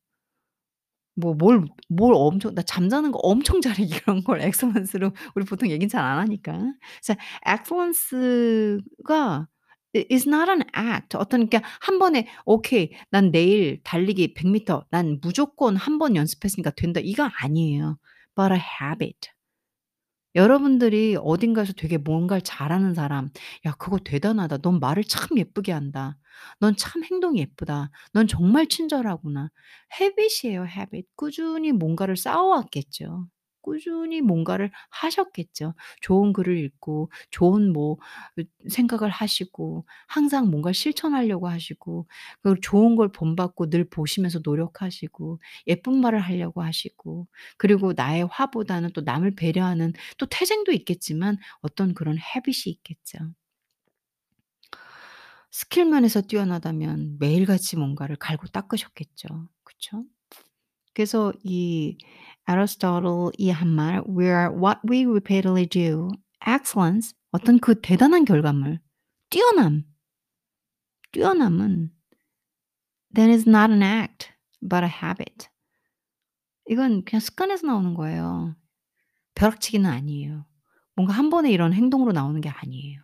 뭐 1.17 1.37
뭘 1.39 1.67
뭘 1.89 2.13
엄청 2.17 2.55
'나 2.55 2.63
잠자는 2.63 3.13
거 3.13 3.19
엄청 3.23 3.61
잘해.' 3.61 3.85
이런 4.09 4.25
걸 4.25 4.41
excellence로 4.43 5.13
우리 5.35 5.45
보통 5.45 5.71
얘기는 5.71 5.89
잘안 5.89 6.19
하니까. 6.19 6.59
그래서 7.03 7.19
excellence가 7.47 9.49
is 10.11 10.29
not 10.29 10.51
an 10.51 10.63
act. 10.77 11.17
어떤 11.17 11.49
그러니까 11.49 11.63
한 11.81 11.99
번에 11.99 12.27
'오케이. 12.47 12.91
난 13.11 13.31
내일 13.31 13.81
달리기 13.85 14.35
100 14.35 14.51
미터 14.51 14.85
난 14.91 15.19
무조건 15.23 15.77
한 15.77 15.99
번 15.99 16.17
연습했으니까 16.17 16.71
된다.' 16.73 17.01
이거 17.03 17.29
아니에요. 17.43 17.99
but 18.37 18.53
a 18.53 18.59
habit. 18.81 19.31
여러분들이 20.35 21.17
어딘가에서 21.21 21.73
되게 21.75 21.97
뭔가를 21.99 22.43
잘하는 22.43 22.95
사람 22.95 23.31
'야 23.67 23.73
그거 23.79 23.99
대단하다. 23.99 24.59
넌 24.59 24.81
말을 24.81 25.05
참 25.05 25.39
예쁘게 25.39 25.73
한다. 25.73 26.17
넌 26.61 26.75
참 26.77 27.05
행동이 27.05 27.41
예쁘다. 27.41 27.91
넌 28.13 28.27
정말 28.27 28.67
친절하구나.' 28.69 29.51
habit이에요 30.01 30.67
habit. 30.67 31.09
꾸준히 31.17 31.73
뭔가를 31.73 32.17
쌓아 32.17 32.43
왔겠죠. 32.43 33.27
꾸준히 33.65 34.21
뭔가를 34.21 34.71
하셨겠죠. 34.91 35.75
좋은 36.03 36.33
글을 36.35 36.59
읽고 36.59 37.11
좋은 37.31 37.73
뭐그 37.73 38.45
생각을 38.69 39.09
하시고 39.11 39.87
항상 40.07 40.51
뭔가를 40.51 40.75
실천하려고 40.75 41.49
하시고 41.49 42.07
그 42.43 42.57
좋은 42.61 42.95
걸 42.97 43.11
본받고 43.11 43.71
늘 43.71 43.89
보시면서 43.89 44.41
노력하시고 44.45 45.41
예쁜 45.69 46.01
말을 46.01 46.21
하려고 46.21 46.63
하시고 46.63 47.27
그리고 47.57 47.93
나의 47.95 48.27
화보다는 48.31 48.91
또 48.93 49.01
남을 49.01 49.35
배려하는 49.37 49.93
또 50.19 50.27
태생도 50.27 50.73
있겠지만 50.73 51.39
어떤 51.63 51.95
그런 51.95 52.17
habit이 52.19 52.71
있겠죠. 52.73 53.19
스킬 55.51 55.85
면에서 55.87 56.21
뛰어나다면 56.21 57.17
매일같이 57.19 57.77
뭔가를 57.77 58.17
갈고 58.17 58.47
닦으셨겠죠. 58.49 59.49
그쵸? 59.63 60.05
그래서 60.95 61.33
이 61.43 61.99
Aristotle이 62.49 63.51
한 63.51 63.69
말 63.69 64.03
"We 64.09 64.27
are 64.27 64.49
what 64.55 64.81
we 64.89 65.05
repeatedly 65.05 65.67
do. 65.67 66.09
Excellence" 66.47 67.15
어떤 67.33 67.59
그 67.59 67.81
대단한 67.81 68.25
결과물, 68.25 68.81
뛰어남 69.31 69.85
뛰어남은 71.13 71.91
"That 73.15 73.31
is 73.31 73.49
not 73.49 73.73
an 73.73 73.83
act 73.83 74.31
but 74.61 74.85
a 74.85 74.91
habit." 74.91 75.49
이건 76.71 77.05
그냥 77.05 77.21
습관에서 77.21 77.67
나오는 77.67 77.95
거예요. 77.95 78.57
벼락치기는 79.35 79.89
아니에요. 79.91 80.47
뭔가 80.97 81.13
한 81.15 81.31
번에 81.31 81.51
이런 81.51 81.73
행동으로 81.73 82.13
나오는 82.13 82.41
게 82.41 82.49
아니에요. 82.49 83.01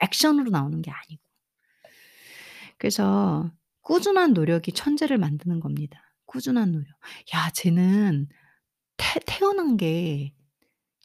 액션으로 0.00 0.50
나오는 0.50 0.82
게 0.82 0.90
아니고. 0.90 1.22
그래서 2.78 3.50
꾸준한 3.82 4.32
노력이 4.34 4.72
천재를 4.72 5.18
만드는 5.18 5.60
겁니다. 5.60 6.11
꾸준한 6.32 6.72
노력. 6.72 6.86
'야 7.34 7.50
쟤는 7.54 8.28
태 8.98 9.20
태어난 9.26 9.76
게 9.76 10.34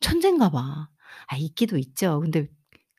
천재인가 0.01 0.49
봐.' 0.51 0.89
아 1.27 1.37
있기도 1.37 1.77
있죠. 1.77 2.21
근데 2.21 2.47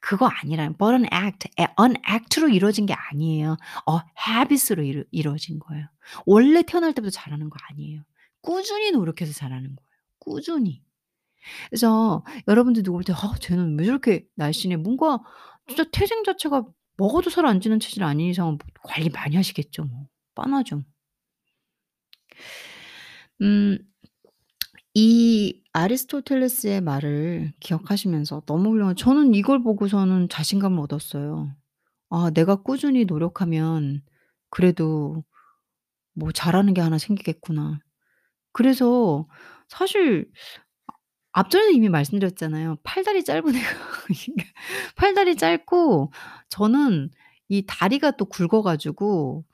그거 0.01 0.27
아니라는 0.29 0.77
but 0.79 0.95
an 0.95 1.07
act, 1.13 1.49
an 1.81 1.97
act로 2.11 2.49
이루어진 2.51 2.87
게 2.87 2.95
아니에요. 2.95 3.57
a 3.91 3.99
habit으로 4.29 4.83
이루 4.85 5.05
이루어진 5.13 5.59
거예요. 5.61 5.87
원래 6.27 6.63
태어날 6.63 6.95
때부터 6.95 7.11
잘하는 7.13 7.51
거 7.51 7.57
아니에요. 7.71 8.03
꾸준히 8.43 8.93
노력해서 8.93 9.33
잘하는 9.35 9.77
거예요. 9.77 9.89
꾸준히. 10.21 10.83
그래서 11.71 12.25
여러분들 12.49 12.83
누구 12.83 12.99
볼 12.99 13.05
때 13.05 13.13
'아 13.13 13.35
쟤는 13.41 13.79
왜 13.79 13.87
저렇게 13.87 14.27
날씬해?' 14.37 14.77
뭔가 14.79 15.21
진짜 15.69 15.85
태생 15.93 16.25
자체가 16.25 16.65
먹어도 16.97 17.31
살 17.31 17.47
안 17.47 17.61
찌는 17.61 17.81
체질 17.81 18.03
아닌 18.05 18.29
이상은 18.31 18.53
뭐 18.59 18.67
관리 18.85 19.09
많이 19.11 19.37
하시겠죠 19.37 19.85
뭐. 19.85 20.07
뻔하죠. 20.35 20.83
음. 23.41 23.79
이 24.95 25.63
아리스토텔레스의 25.73 26.81
말을 26.81 27.53
기억하시면서 27.61 28.43
너무 28.47 28.71
훌륭한 28.71 28.97
저는 28.97 29.35
이걸 29.35 29.63
보고서는 29.63 30.29
자신감을 30.29 30.81
얻었어요. 30.81 31.55
'아 32.11 32.31
내가 32.35 32.57
꾸준히 32.57 33.05
노력하면 33.07 34.03
그래도 34.51 35.25
뭐 36.15 36.33
잘하는 36.33 36.75
게 36.75 36.81
하나 36.83 36.99
생기겠구나.' 36.99 37.81
그래서 38.53 39.27
사실 39.69 40.31
앞전에 41.33 41.73
이미 41.73 41.89
말씀드렸잖아요. 41.91 42.79
팔다리 42.85 43.25
짧은 43.25 43.55
애가 43.57 43.69
팔다리 44.97 45.37
짧고 45.37 46.13
저는 46.51 47.11
이 47.49 47.67
다리가 47.67 48.13
또 48.13 48.27
굵어 48.27 48.63
가지고 48.63 49.45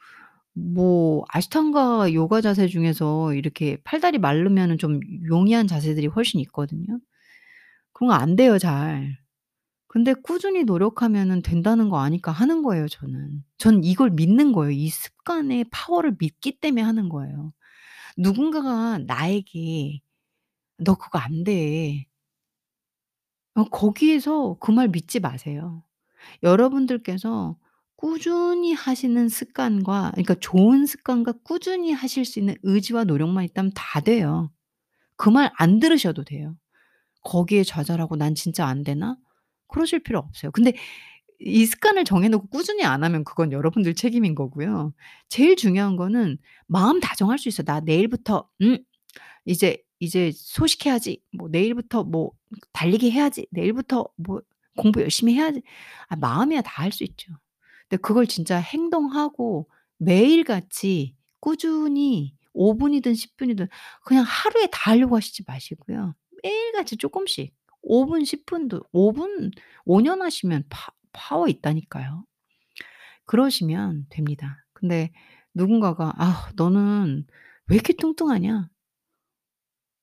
뭐 0.55 1.25
아시탄가 1.31 2.13
요가 2.15 2.41
자세 2.41 2.69
중에서 2.69 3.35
이렇게 3.35 3.77
팔다리 3.85 4.19
마르면은 4.19 4.79
좀 4.79 5.01
용이한 5.29 5.67
자세들이 5.67 6.07
훨씬 6.09 6.41
있거든요. 6.43 6.99
그런 7.93 8.09
거 8.11 8.15
안 8.17 8.37
돼요 8.37 8.59
잘. 8.59 9.19
근데 9.89 10.15
꾸준히 10.15 10.65
노력하면은 10.65 11.43
된다는 11.43 11.91
거 11.91 11.99
아니까 12.01 12.33
하는 12.33 12.63
거예요 12.63 12.89
저는. 12.89 13.45
전 13.59 13.85
이걸 13.85 14.11
믿는 14.11 14.53
거예요. 14.53 14.73
이 14.73 14.89
습관의 14.91 15.67
파워를 15.73 16.17
믿기 16.19 16.61
때문에 16.61 16.83
하는 16.83 17.09
거예요. 17.11 17.53
누군가가 18.19 18.99
나에게 19.01 20.01
"너 20.79 20.95
그거 20.97 21.19
안 21.21 21.45
돼." 21.45 22.07
어 23.55 23.65
거기에서 23.65 24.57
그 24.61 24.73
말 24.73 24.89
믿지 24.89 25.21
마세요. 25.21 25.83
여러분들께서 26.43 27.57
꾸준히 27.97 28.73
하시는 28.75 29.29
습관과 29.29 30.11
그러니까 30.13 30.35
좋은 30.41 30.87
습관과 30.87 31.35
꾸준히 31.45 31.93
하실 31.93 32.25
수 32.25 32.39
있는 32.39 32.55
의지와 32.63 33.05
노력만 33.05 33.45
있다면 33.45 33.73
다 33.75 34.01
돼요. 34.01 34.51
그 35.17 35.31
말 35.31 35.53
안 35.59 35.81
들으셔도 35.81 36.25
돼요. 36.25 36.57
거기에 37.23 37.65
좌절하고 37.65 38.17
'난 38.17 38.35
진짜 38.37 38.67
안 38.67 38.85
되나?' 38.85 39.17
그러실 39.69 40.01
필요 40.03 40.19
없어요. 40.21 40.53
근데 40.53 40.75
이 41.41 41.67
습관을 41.67 42.05
정해 42.05 42.29
놓고 42.29 42.49
꾸준히 42.49 42.85
안 42.85 43.05
하면 43.05 43.25
그건 43.25 43.53
여러분들 43.53 43.95
책임인 43.95 44.35
거고요. 44.37 44.95
제일 45.31 45.57
중요한 45.57 45.97
거는 45.97 46.39
마음 46.69 47.01
다정할 47.01 47.39
수 47.39 47.49
있어요. 47.51 47.65
'나 47.67 47.81
내일부터 47.81 48.49
음 48.63 48.79
이제 49.47 49.79
이제 50.01 50.33
소식해야지. 50.35 51.23
뭐 51.39 51.49
내일부터 51.51 52.05
뭐 52.05 52.33
달리기 52.73 53.11
해야지. 53.13 53.47
내일부터 53.53 54.07
뭐 54.17 54.43
공부 54.79 55.01
열심히 55.03 55.35
해야지.' 55.37 55.63
아 56.09 56.17
마음이야 56.17 56.63
다 56.63 56.83
할 56.85 56.93
수 56.93 57.05
있죠. 57.05 57.33
근데 57.95 58.01
그걸 58.03 58.27
진짜 58.27 58.57
행동하고 58.59 59.69
매일같이 59.99 61.15
꾸준히 61.41 62.35
5 62.53 62.77
분이든 62.77 63.15
10 63.15 63.37
분이든 63.37 63.69
그냥 64.05 64.25
하루에 64.27 64.67
다 64.73 64.91
하려고 64.93 65.17
하시지 65.17 65.45
마시고요. 65.47 66.15
매일같이 66.43 66.97
쪼끔씩 66.97 67.55
5 67.83 68.07
분, 68.07 68.25
10 68.25 68.47
분도 68.47 68.83
5 68.93 69.13
분 69.13 69.51
5 69.87 70.01
년 70.01 70.23
하시면 70.23 70.65
파 70.71 70.93
파워 71.13 71.47
있다니까요. 71.49 72.25
그러시면 73.27 74.07
됩니다. 74.11 74.65
근데 74.73 75.13
누군가가 75.55 76.13
"아 76.17 76.51
너는 76.57 77.27
왜 77.69 77.77
이렇게 77.77 77.93
뚱뚱하냐?" 77.95 78.69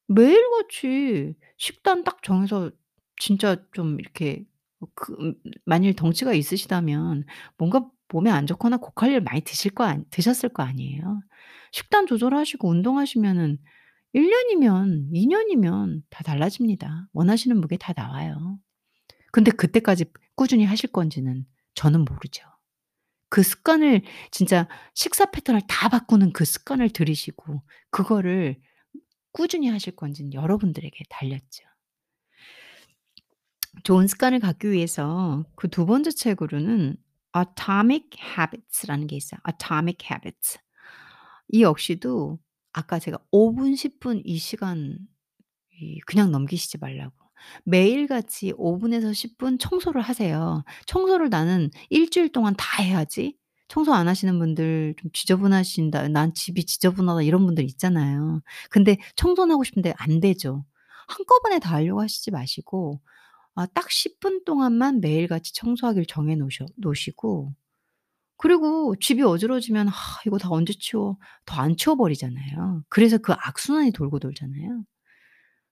매일같이 0.08 1.36
식단 1.58 2.04
딱 2.04 2.21
정해서 2.23 2.71
진짜 3.19 3.58
좀 3.73 3.99
이렇게 3.99 4.45
어 4.82 4.88
그 4.96 5.13
음 5.20 5.36
만일 5.65 5.94
덩치가 5.96 6.34
있으시다면 6.34 7.26
뭔가 7.58 7.88
몸에 8.10 8.30
안 8.32 8.48
좋거나 8.48 8.78
고칼리를 8.78 9.22
많이 9.22 9.41
드실 9.41 9.72
거 9.72 9.84
아니 9.86 10.04
드셨을 10.12 10.50
거 10.50 10.63
아니에요. 10.63 11.22
식단 11.72 12.08
조절하시고 12.08 12.70
운동하시면은 12.70 13.60
1 14.13 14.30
년이면 14.30 15.10
2 15.13 15.28
년이면 15.28 16.04
다 16.10 16.24
달라집니다. 16.24 17.08
원하시는 17.13 17.60
무게 17.62 17.78
다 17.78 17.94
나와요. 17.96 18.60
근데 19.32 19.52
그때까지 19.52 20.06
꾸준히 20.36 20.65
하실 20.65 20.91
건지는 20.91 21.46
저는 21.76 22.06
모르죠. 22.06 22.44
그 23.30 23.44
습관을 23.44 24.02
진짜 24.32 24.67
식사 24.94 25.26
패턴을 25.32 25.62
다 25.67 25.89
바꾸는 25.89 26.34
그 26.34 26.44
습관을 26.46 26.89
들이시고 26.89 27.62
그거를 27.91 28.60
꾸준히 29.32 29.70
하실 29.70 29.96
건지는 29.96 30.34
여러분들에게 30.34 31.04
달렸죠. 31.10 31.63
좋은 33.84 34.08
습관을 34.08 34.40
갖기 34.40 34.72
위해서 34.72 35.46
그두 35.56 35.86
번째 35.86 36.12
책으로는 36.12 36.98
Atomic 37.36 38.10
Habits라는 38.38 39.08
게 39.08 39.16
있어요. 39.16 39.40
Atomic 39.50 39.98
Habits. 40.12 40.60
이 41.50 41.64
역시도 41.64 42.40
아까 42.74 43.00
제가 43.00 43.18
5 43.32 43.54
분, 43.56 43.76
10 43.76 44.00
분 44.00 44.22
이 44.26 44.38
시간 44.38 44.98
이 45.82 46.00
그냥 46.08 46.32
넘기시지 46.32 46.78
말라고. 46.80 47.14
매일같이 47.66 48.54
5 48.58 48.80
분에서 48.80 49.14
10 49.14 49.38
분 49.38 49.60
청소를 49.60 50.02
하세요. 50.02 50.64
청소를 50.88 51.30
나는 51.30 51.72
일 51.90 52.10
주일 52.10 52.32
동안 52.32 52.56
다 52.58 52.84
해야지. 52.84 53.38
청소 53.70 53.94
안 53.94 54.08
하시는 54.08 54.38
분들 54.40 54.96
좀 55.00 55.12
지저분하신다. 55.14 56.10
"난 56.10 56.34
집이 56.34 56.66
지저분하다." 56.66 57.24
이런 57.24 57.46
분들 57.46 57.64
있잖아요. 57.72 58.42
근데 58.70 58.98
청소는 59.16 59.54
하고 59.54 59.64
싶은데 59.64 59.94
안 59.98 60.20
되죠. 60.22 60.66
한꺼번에 61.08 61.60
다 61.60 61.72
하려고 61.76 62.02
하시지 62.02 62.32
마시고 62.32 63.02
아 63.56 63.66
딱 63.68 63.90
10 63.92 64.20
분 64.20 64.44
동안만 64.46 65.02
매일같이 65.02 65.54
청소하기를 65.56 66.06
정해 66.08 66.36
놓으셔 66.36 66.66
놓으시고 66.78 67.54
그리고 68.38 68.96
집이 68.98 69.24
어지러지면 69.24 69.90
'아 69.90 69.94
이거 70.28 70.38
다 70.40 70.50
언제 70.52 70.74
치워.' 70.74 71.18
더 71.46 71.62
안 71.62 71.78
치워 71.78 71.96
버리잖아요. 71.98 72.84
그래서 72.90 73.18
그 73.20 73.34
악순환이 73.34 73.92
돌고 73.94 74.20
돌잖아요. 74.20 74.86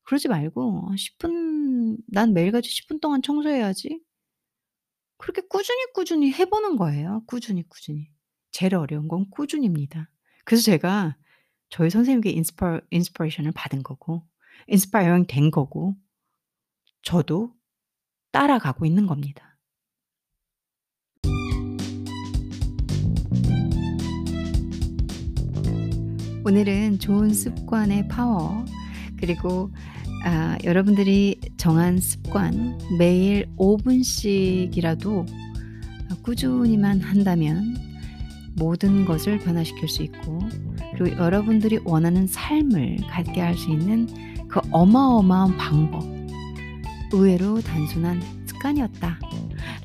그러지 0.04 0.28
말고 0.30 0.89
아 0.92 0.96
10 0.98 1.18
분 1.20 1.98
'난 2.08 2.34
매일같이 2.34 2.70
10 2.72 2.88
분 2.88 3.00
동안 3.00 3.22
청소해야지.' 3.22 4.02
그렇게 5.18 5.42
꾸준히, 5.48 5.80
꾸준히 5.94 6.32
해 6.34 6.46
보는 6.46 6.76
거예요. 6.78 7.24
꾸준히, 7.28 7.63
꾸준히. 7.68 8.10
제일 8.52 8.76
어려운 8.76 9.08
건 9.08 9.30
꾸준히입니다. 9.30 10.10
그래서 10.46 10.63
제가 10.63 11.18
저희 11.70 11.89
선생님께 11.89 12.32
inspi 12.32 12.82
inspiration을 12.89 13.52
받은 13.52 13.84
거고 13.84 14.24
inspiring 14.67 15.26
된 15.28 15.52
거고 15.52 15.96
저도 17.04 17.54
따라가고 18.32 18.86
있는 18.86 19.06
겁니다. 19.08 19.58
오늘은 26.46 27.00
좋은 27.00 27.34
습관의 27.34 28.08
파워 28.08 28.65
그리고 29.18 29.70
아 30.26 30.58
여러분들이 30.63 31.39
정한 31.58 32.00
습관 32.00 32.78
매일 32.98 33.48
5 33.58 33.78
분씩이라도 33.78 35.26
아 36.10 36.15
꾸준히만 36.24 37.02
한다면 37.02 37.76
모든 38.56 39.06
것을 39.06 39.38
변화시킬 39.39 39.88
수 39.88 40.02
있고 40.04 40.39
그리고 40.98 41.18
여러분들이 41.18 41.80
원하는 41.86 42.26
삶을 42.28 42.98
갖게 43.10 43.42
할 43.42 43.56
수 43.56 43.70
있는 43.70 44.08
그 44.48 44.60
어마어마한 44.72 45.58
방법 45.58 46.18
의외로 47.13 47.62
단순한 47.62 48.22
습관이었다 48.45 49.19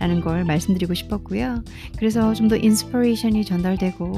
라는 0.00 0.20
걸 0.20 0.44
말씀드리고 0.44 0.94
싶었고요. 0.94 1.62
그래서 1.98 2.32
좀 2.34 2.48
더 2.48 2.56
inspiration이 2.56 3.44
전달되고 3.44 4.12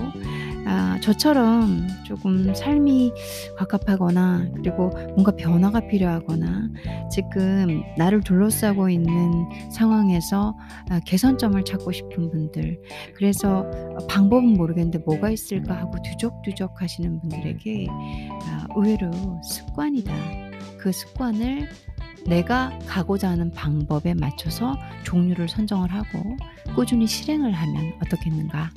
아 0.68 0.98
저처럼 1.00 1.86
조금 2.04 2.52
삶이 2.54 3.12
갑갑하거나 3.56 4.48
그리고 4.56 4.90
뭔가 5.14 5.30
변화가 5.36 5.86
필요하거나 5.86 6.68
지금 7.12 7.84
나를 7.96 8.20
둘러싸고 8.22 8.88
있는 8.88 9.48
상황에서 9.70 10.56
아 10.90 10.98
개선점을 11.06 11.64
찾고 11.64 11.92
싶은 11.92 12.30
분들 12.30 12.80
그래서 13.14 13.60
어 13.60 14.06
방법은 14.08 14.54
모르겠는데 14.54 14.98
'뭐가 15.06 15.30
있을까?' 15.30 15.76
하고 15.76 15.92
뒤적뒤적 16.02 16.82
하시는 16.82 17.20
분들에게 17.20 17.86
아 17.88 18.66
의외로 18.74 19.12
습관이다. 19.44 20.12
그 20.78 20.90
습관을 20.90 21.68
내가 22.28 22.76
가고자 22.86 23.30
하는 23.30 23.50
방법에 23.52 24.14
맞춰서 24.14 24.76
종류를 25.04 25.48
선정을 25.48 25.92
하고 25.92 26.36
꾸준히 26.74 27.06
실행을 27.06 27.52
하면 27.52 27.92
어떻겠는가? 28.04 28.70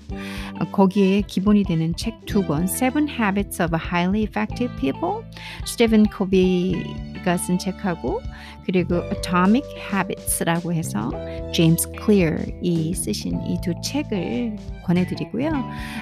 어, 0.60 0.66
거기에 0.72 1.22
기본이 1.22 1.64
되는 1.64 1.96
책 1.96 2.20
두 2.26 2.46
권, 2.46 2.64
Seven 2.66 3.10
Habits 3.10 3.62
of 3.62 3.76
Highly 3.76 4.24
Effective 4.24 4.76
People, 4.78 5.24
스티븐 5.66 6.06
코비가 6.06 7.38
쓴 7.38 7.58
책하고 7.58 8.22
그리고 8.66 9.02
Atomic 9.12 9.64
Habits라고 9.92 10.72
해서 10.74 11.10
제임스 11.54 11.92
클리어이 11.94 12.94
쓰신 12.94 13.42
이 13.48 13.60
두 13.62 13.74
책을 13.84 14.56
권해드리고요. 14.86 15.50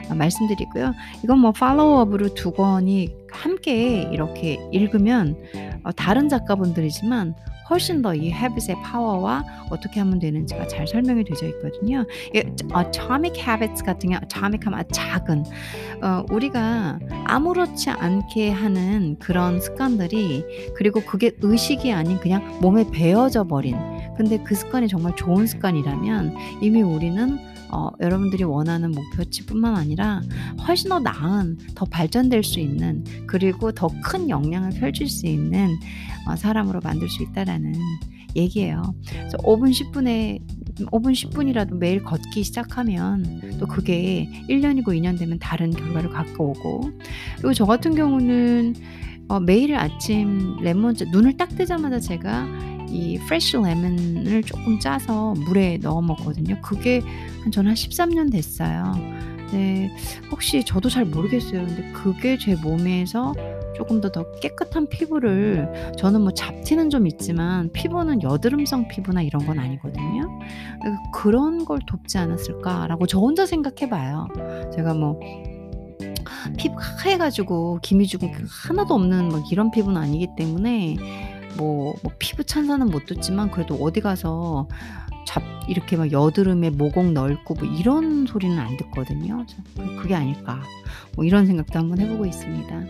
어, 0.09 0.13
말씀드리고요. 0.15 0.93
이건 1.23 1.39
뭐 1.39 1.51
팔로우업으로 1.53 2.33
두 2.33 2.51
권이 2.51 3.09
함께 3.31 4.01
이렇게 4.11 4.57
읽으면 4.71 5.35
어, 5.55 5.76
다른 5.95 6.29
작가분들이지만 6.29 7.35
훨씬 7.69 8.01
더이 8.01 8.31
헤빗의 8.31 8.81
파워와 8.83 9.43
어떻게 9.69 9.99
하면 9.99 10.19
되는지가 10.19 10.67
잘 10.67 10.87
설명이 10.87 11.25
되어 11.25 11.49
있거든요. 11.49 12.05
이 12.33 12.37
Atomic 12.37 13.41
Habits 13.41 13.83
같은 13.83 14.09
경우 14.09 14.21
Atomic 14.23 14.59
하면 14.65 14.83
작은 14.91 15.43
어 16.01 16.25
우리가 16.31 16.99
아무렇지 17.25 17.89
않게 17.89 18.51
하는 18.51 19.17
그런 19.19 19.59
습관들이 19.59 20.45
그리고 20.75 21.01
그게 21.01 21.31
의식이 21.41 21.91
아닌 21.91 22.19
그냥 22.19 22.59
몸에 22.61 22.85
배어져 22.91 23.43
버린 23.43 23.75
근데 24.15 24.37
그 24.43 24.55
습관이 24.55 24.87
정말 24.87 25.15
좋은 25.15 25.45
습관이라면 25.45 26.35
이미 26.61 26.81
우리는 26.81 27.37
어 27.71 27.89
여러분들이 27.99 28.43
원하는 28.43 28.91
목표치뿐만 28.91 29.75
아니라 29.75 30.21
훨씬 30.67 30.89
더 30.89 30.99
나은 30.99 31.57
더 31.75 31.85
발전될 31.85 32.43
수 32.43 32.59
있는 32.59 33.03
그리고 33.27 33.71
더큰 33.71 34.29
역량을 34.29 34.71
펼칠 34.71 35.07
수 35.09 35.27
있는 35.27 35.75
어 36.27 36.35
사람으로 36.35 36.79
만들 36.81 37.09
수 37.09 37.23
있다라는 37.23 37.73
얘기예요. 38.35 38.93
그래서 39.09 39.37
5분 39.37 39.73
10 39.73 39.91
분에 39.91 40.39
5분 40.91 41.15
10 41.15 41.31
분이라도 41.31 41.75
매일 41.77 42.03
걷기 42.03 42.43
시작하면 42.43 43.41
또 43.59 43.65
그게 43.65 44.29
1 44.47 44.61
년이고 44.61 44.91
2년 44.91 45.17
되면 45.17 45.39
다른 45.39 45.71
결과를 45.71 46.09
갖고 46.11 46.51
오고 46.51 46.91
그리고 47.37 47.53
저 47.53 47.65
같은 47.65 47.95
경우는 47.95 48.75
어 49.29 49.39
매일 49.39 49.75
아침 49.75 50.57
레몬즙 50.61 51.09
눈을 51.11 51.35
딱 51.35 51.49
뜨자마자 51.49 51.99
제가 51.99 52.47
이 52.89 53.17
프레쉬 53.27 53.57
레몬을 53.57 54.43
쪼끔 54.43 54.79
짜서 54.79 55.33
물에 55.45 55.77
넣어 55.81 56.01
먹거든요. 56.01 56.59
그게 56.61 57.01
한 57.43 57.51
저는 57.51 57.69
한 57.69 57.75
13년 57.75 58.31
됐어요. 58.31 58.93
네. 59.51 59.89
혹시 60.31 60.63
저도 60.63 60.89
잘 60.89 61.05
모르겠어요. 61.05 61.65
근데 61.65 61.91
그게 61.93 62.37
제 62.37 62.55
몸에서 62.55 63.33
쪼금 63.75 64.01
더 64.01 64.09
더 64.09 64.25
깨끗한 64.41 64.87
피부를 64.89 65.93
저는 65.97 66.21
뭐 66.21 66.31
잡티는 66.31 66.89
좀 66.89 67.05
있지만 67.07 67.71
피부는 67.71 68.23
여드름성 68.23 68.87
피부나 68.87 69.21
이런 69.21 69.45
건 69.45 69.59
아니거든요. 69.59 70.39
그 70.81 71.19
'그런 71.21 71.63
걸 71.65 71.79
돕지 71.87 72.17
않았을까?'라고 72.17 73.05
저 73.05 73.19
혼자 73.19 73.45
생각해 73.45 73.89
봐요. 73.89 74.27
제가 74.73 74.93
뭐 74.95 75.19
피부가 76.57 76.81
하얘 77.03 77.17
가지고 77.17 77.79
기미 77.81 78.07
주근깨가 78.07 78.45
하나도 78.67 78.93
없는 78.95 79.29
막 79.29 79.43
이런 79.51 79.69
피부는 79.71 80.01
아니기 80.01 80.27
때문에 80.37 80.95
뭐, 81.57 81.95
뭐 82.03 82.11
피부 82.19 82.43
천사는 82.43 82.85
못 82.87 83.05
듣지만 83.05 83.51
그래도 83.51 83.75
어디 83.75 84.01
가서 84.01 84.67
잡 85.25 85.43
이렇게 85.67 85.97
막 85.97 86.11
여드름에 86.11 86.69
모공 86.69 87.13
넓고 87.13 87.55
뭐 87.55 87.67
이런 87.67 88.25
소리는 88.25 88.57
안 88.57 88.77
듣거든요. 88.77 89.45
그게 90.01 90.15
아닐까. 90.15 90.61
뭐 91.15 91.25
이런 91.25 91.45
생각도 91.45 91.77
한번 91.77 91.99
해보고 91.99 92.25
있습니다. 92.25 92.85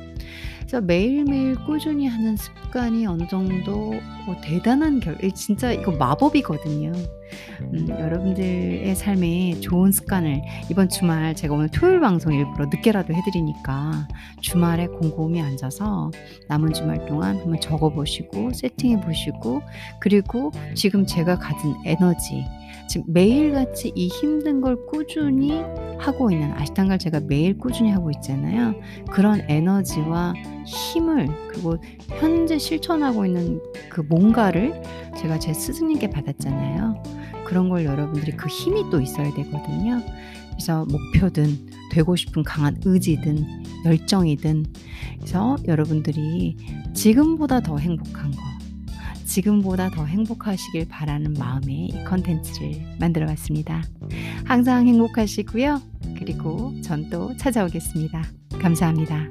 그래서 0.68 0.82
매일매일 0.82 1.56
꾸준히 1.66 2.08
하는 2.08 2.36
습관이 2.36 3.06
어느 3.08 3.26
정도 3.30 3.94
뭐 4.26 4.36
대단한 4.44 5.00
결, 5.00 5.18
진짜 5.34 5.72
이거 5.72 5.94
마법이거든요. 5.94 6.92
음, 7.62 7.88
여러분들의 7.90 8.94
삶에 8.94 9.62
좋은 9.62 9.94
습관을 9.94 10.42
이번 10.70 10.90
주말 10.90 11.34
제가 11.36 11.56
오늘 11.56 11.70
토요일 11.70 12.02
방송 12.02 12.34
일부러 12.34 12.66
늦게라도 12.66 13.14
해드리니까 13.14 14.10
주말에 14.42 14.88
곰곰이 14.88 15.42
앉아서 15.42 16.12
남은 16.50 16.74
주말 16.74 17.06
동안 17.06 17.38
한번 17.38 17.62
적어보시고 17.62 18.52
세팅해 18.52 19.00
보시고 19.00 19.62
그리고 20.02 20.52
지금 20.76 21.06
제가 21.06 21.38
가진 21.38 21.76
에너지 21.86 22.44
지금 22.88 23.06
매일같이 23.14 23.92
이 23.96 24.08
힘든 24.08 24.62
걸 24.62 24.86
꾸준히 24.86 25.62
하고 25.98 26.32
있는 26.32 26.52
아시탄갈 26.54 27.00
제가 27.00 27.22
매일 27.22 27.58
꾸준히 27.58 27.92
하고 27.92 28.12
있잖아요. 28.12 28.76
그런 29.12 29.44
에너지와 29.48 30.34
힘을 30.66 31.28
그리고 31.50 31.78
현재 32.20 32.58
실천하고 32.58 33.26
있는 33.26 33.62
그 33.90 34.02
뭔가를 34.02 34.82
제가 35.18 35.40
제 35.40 35.54
스승님께 35.54 36.10
받았잖아요. 36.10 37.04
그런 37.46 37.70
걸 37.70 37.86
여러분들이 37.86 38.34
그 38.34 38.48
힘이 38.48 38.84
또 38.90 39.02
있어야 39.02 39.34
되거든요. 39.34 40.02
그래서 40.52 40.86
목표든 40.86 41.68
되고 41.92 42.16
싶은 42.16 42.44
강한 42.44 42.78
의지든 42.84 43.46
열정이든 43.86 44.66
그래서 45.20 45.56
여러분들이 45.68 46.58
지금보다 46.94 47.62
더 47.62 47.78
행복한 47.78 48.32
거 48.32 48.38
지금보다 49.28 49.90
더 49.92 50.06
행복하시길 50.06 50.88
바라는 50.90 51.34
마음에 51.34 51.74
이 51.74 52.04
컨텐츠를 52.06 52.98
만들어 53.00 53.26
봤습니다. 53.28 53.84
항상 54.46 54.88
행복하시고요. 54.88 55.82
그리고 56.18 56.74
전 56.82 57.10
또 57.10 57.36
찾아오겠습니다. 57.38 58.24
감사합니다. 58.60 59.28